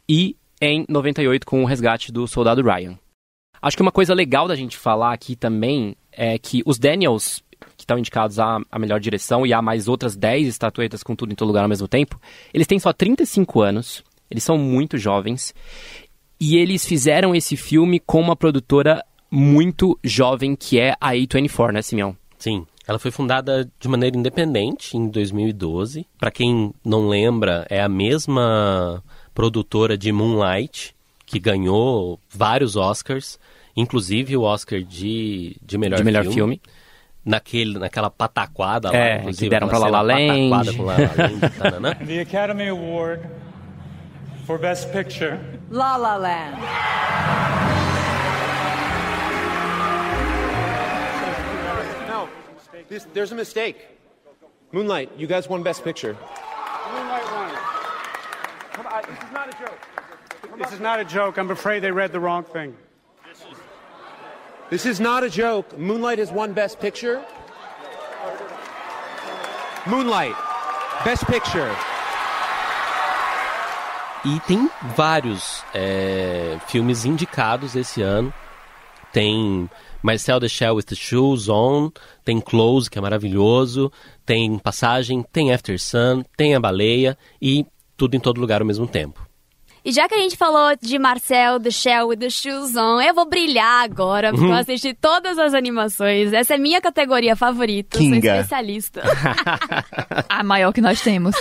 [0.09, 2.97] e em 98 com o resgate do soldado Ryan.
[3.61, 7.43] Acho que uma coisa legal da gente falar aqui também é que os Daniels,
[7.91, 11.47] estão indicados à, melhor direção e há mais outras 10 estatuetas com tudo em todo
[11.47, 12.19] lugar ao mesmo tempo,
[12.53, 15.53] eles têm só 35 anos, eles são muito jovens
[16.39, 21.81] e eles fizeram esse filme com uma produtora muito jovem que é a A24, né,
[21.81, 22.15] Simeão?
[22.37, 22.65] Sim.
[22.87, 26.05] Ela foi fundada de maneira independente em 2012.
[26.19, 33.39] Para quem não lembra, é a mesma produtora de Moonlight, que ganhou vários Oscars,
[33.75, 36.59] inclusive o Oscar de, de melhor, de melhor filme.
[37.23, 40.75] Naquele, naquela pataquada lá, É, inclusive, que deram aquela pra La La Land.
[40.75, 40.95] com La
[41.69, 42.05] La Land.
[42.07, 43.21] The Academy Award
[44.47, 45.39] for Best Picture.
[45.69, 46.57] La La Land.
[52.07, 52.27] No,
[52.89, 53.77] this, there's a mistake.
[54.71, 56.13] Moonlight, you guys won Best Picture.
[56.93, 57.51] Moonlight won.
[58.73, 59.79] Come on, this is not a joke.
[60.57, 61.37] This is not a joke.
[61.37, 62.75] I'm afraid they read the wrong thing.
[64.71, 65.77] This is not a joke.
[65.77, 67.21] Moonlight has won Best Picture.
[69.85, 70.35] Moonlight,
[71.03, 71.69] Best Picture.
[74.23, 78.33] E tem vários é, filmes indicados esse ano
[79.11, 79.69] tem
[80.01, 81.91] Marcel the Shell with the Shoes On,
[82.23, 83.91] tem Close, que é maravilhoso,
[84.25, 87.65] tem Passagem, tem After Sun, tem A Baleia e
[87.97, 89.30] tudo em todo lugar ao mesmo tempo.
[89.83, 93.15] E já que a gente falou de Marcel, The Shell e The Shoes On, eu
[93.15, 94.51] vou brilhar agora, porque Uhum.
[94.51, 96.31] eu assisti todas as animações.
[96.33, 98.35] Essa é minha categoria favorita, eu sou Kinga.
[98.37, 99.01] especialista.
[100.29, 101.35] A maior que nós temos.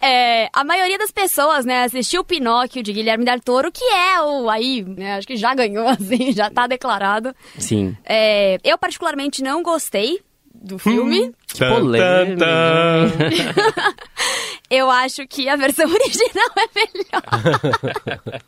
[0.00, 4.50] É, a maioria das pessoas, né, assistiu Pinóquio de Guilherme Del Toro, que é o
[4.50, 7.34] aí, né, acho que já ganhou, assim, já tá declarado.
[7.58, 7.96] Sim.
[8.04, 10.20] É, eu particularmente não gostei
[10.54, 11.32] do filme.
[11.48, 12.46] Que polêmica.
[14.68, 18.42] Eu acho que a versão original é melhor.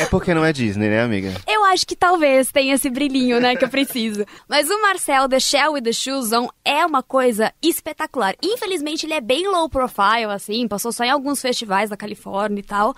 [0.00, 1.32] É porque não é Disney, né, amiga?
[1.46, 4.24] Eu acho que talvez tenha esse brilhinho, né, que eu preciso.
[4.48, 8.34] Mas o Marcel, The Shell e The Shoes On é uma coisa espetacular.
[8.42, 12.64] Infelizmente, ele é bem low profile, assim, passou só em alguns festivais da Califórnia e
[12.64, 12.94] tal.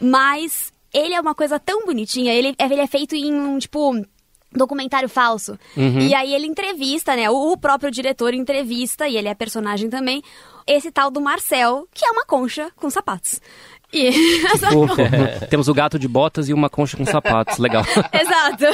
[0.00, 2.32] Mas ele é uma coisa tão bonitinha.
[2.32, 3.92] Ele, ele é feito em um, tipo,
[4.52, 5.58] documentário falso.
[5.76, 6.00] Uhum.
[6.00, 7.28] E aí ele entrevista, né?
[7.28, 10.22] O, o próprio diretor entrevista, e ele é personagem também,
[10.66, 13.40] esse tal do Marcel, que é uma concha com sapatos.
[13.92, 14.08] E
[14.52, 14.96] essa Fofo.
[15.48, 17.58] Temos o gato de botas e uma concha com sapatos.
[17.58, 17.84] Legal.
[18.12, 18.64] Exato.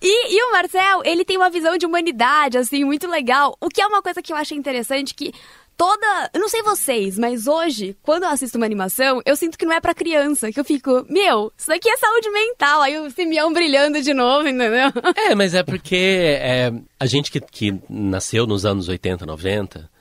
[0.00, 3.56] E, e o Marcel, ele tem uma visão de humanidade, assim, muito legal.
[3.60, 5.32] O que é uma coisa que eu achei interessante, que
[5.76, 6.30] toda...
[6.34, 9.74] Eu não sei vocês, mas hoje, quando eu assisto uma animação, eu sinto que não
[9.74, 10.50] é pra criança.
[10.50, 12.80] Que eu fico, meu, isso daqui é saúde mental.
[12.80, 14.90] Aí o Simeão brilhando de novo, entendeu?
[15.14, 19.92] É, mas é porque é, a gente que, que nasceu nos anos 80, 90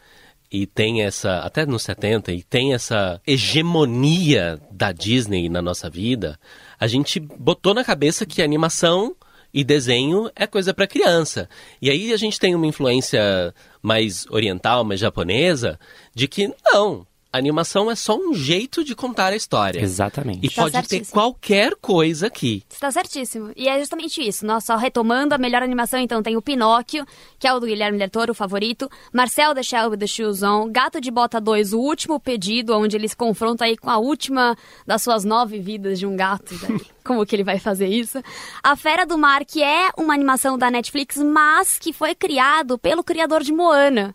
[0.51, 6.37] e tem essa, até nos 70, e tem essa hegemonia da Disney na nossa vida,
[6.77, 9.15] a gente botou na cabeça que animação
[9.53, 11.47] e desenho é coisa para criança.
[11.81, 15.79] E aí a gente tem uma influência mais oriental, mais japonesa,
[16.13, 19.79] de que não, a animação é só um jeito de contar a história.
[19.79, 20.45] Exatamente.
[20.45, 21.13] E Tá pode ter certíssimo.
[21.13, 22.63] qualquer coisa aqui.
[22.67, 23.51] Você tá certíssimo.
[23.55, 24.45] E é justamente isso.
[24.45, 27.05] Nós só retomando a melhor animação, então tem o Pinóquio,
[27.39, 28.89] que é o do Guilherme Del Toro, o favorito.
[29.13, 30.69] Marcel The Shell with the Shoes On.
[30.69, 34.57] Gato de Bota 2, o último pedido, onde ele se confronta aí com a última
[34.85, 36.53] das suas nove vidas de um gato.
[36.61, 38.21] Daí, como que ele vai fazer isso?
[38.61, 43.03] A Fera do Mar, que é uma animação da Netflix, mas que foi criado pelo
[43.03, 44.13] criador de Moana.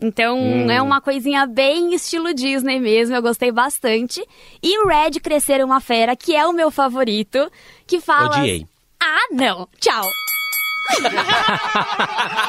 [0.00, 0.70] Então Hum.
[0.70, 4.24] é uma coisinha bem estilo Disney mesmo, eu gostei bastante.
[4.62, 7.50] E o Red Crescer uma Fera, que é o meu favorito,
[7.86, 8.38] que fala.
[8.38, 8.66] Odiei.
[9.02, 9.68] Ah, não!
[9.80, 10.04] Tchau!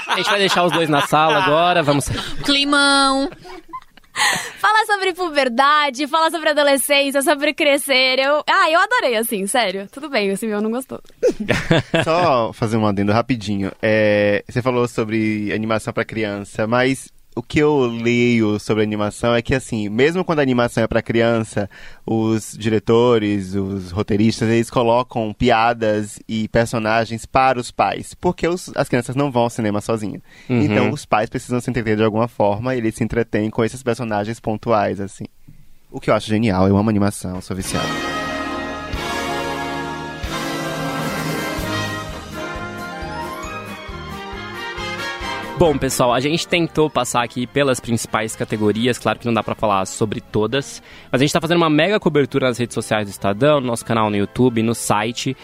[0.07, 1.83] A gente vai deixar os dois na sala agora.
[1.83, 2.05] Vamos.
[2.45, 3.29] Climão.
[4.59, 8.19] Fala sobre puberdade, fala sobre adolescência, sobre crescer.
[8.19, 8.43] Eu...
[8.49, 9.87] Ah, eu adorei, assim, sério.
[9.91, 11.01] Tudo bem, o Simeão não gostou.
[12.03, 13.71] Só fazer um adendo rapidinho.
[13.81, 17.07] É, você falou sobre animação pra criança, mas
[17.39, 21.01] o que eu leio sobre animação é que, assim, mesmo quando a animação é pra
[21.01, 21.69] criança,
[22.05, 28.89] os diretores, os roteiristas, eles colocam piadas e personagens para os pais, porque os- as
[28.89, 30.21] crianças não vão ao cinema sozinhas.
[30.49, 30.61] Uhum.
[30.61, 33.81] Então, os pais precisam se entreter de alguma forma e eles se entretêm com esses
[33.81, 35.25] personagens pontuais, assim.
[35.91, 37.87] O que eu acho genial, eu amo animação, sou viciado.
[45.60, 49.53] Bom, pessoal, a gente tentou passar aqui pelas principais categorias, claro que não dá pra
[49.53, 50.82] falar sobre todas,
[51.12, 53.84] mas a gente tá fazendo uma mega cobertura nas redes sociais do Estadão, no nosso
[53.84, 55.36] canal no YouTube, no site.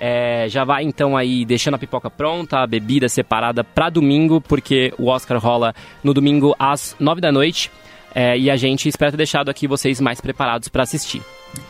[0.00, 4.92] É, já vai então aí deixando a pipoca pronta, a bebida separada pra domingo, porque
[4.98, 7.70] o Oscar rola no domingo às nove da noite.
[8.12, 11.22] é, e a gente espera ter deixado aqui vocês mais preparados pra assistir.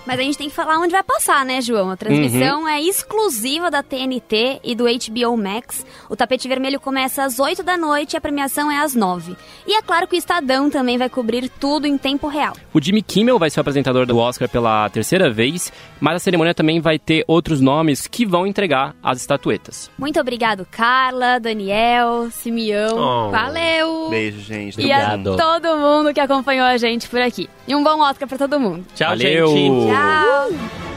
[0.07, 1.91] Mas a gente tem que falar onde vai passar, né, João?
[1.91, 5.87] A transmissão é exclusiva da TNT e do HBO Max.
[6.09, 9.37] O tapete vermelho começa às 8 da noite e a premiação é às 9.
[9.67, 12.55] E é claro que o Estadão também vai cobrir tudo em tempo real.
[12.75, 16.55] O Jimmy Kimmel vai ser o apresentador do Oscar pela terceira vez, mas a cerimônia
[16.55, 19.91] também vai ter outros nomes que vão entregar as estatuetas.
[19.97, 23.29] Muito obrigado, Carla, Daniel, Simeão.
[23.29, 23.31] Oh.
[23.31, 24.09] Valeu!
[24.11, 24.81] Beijo, gente.
[24.81, 27.49] E a todo mundo que acompanhou a gente por aqui.
[27.69, 28.85] E um bom Oscar pra todo mundo.
[28.97, 29.47] Tchau, Valeu.
[29.49, 29.70] gente.
[29.71, 30.90] Tchau!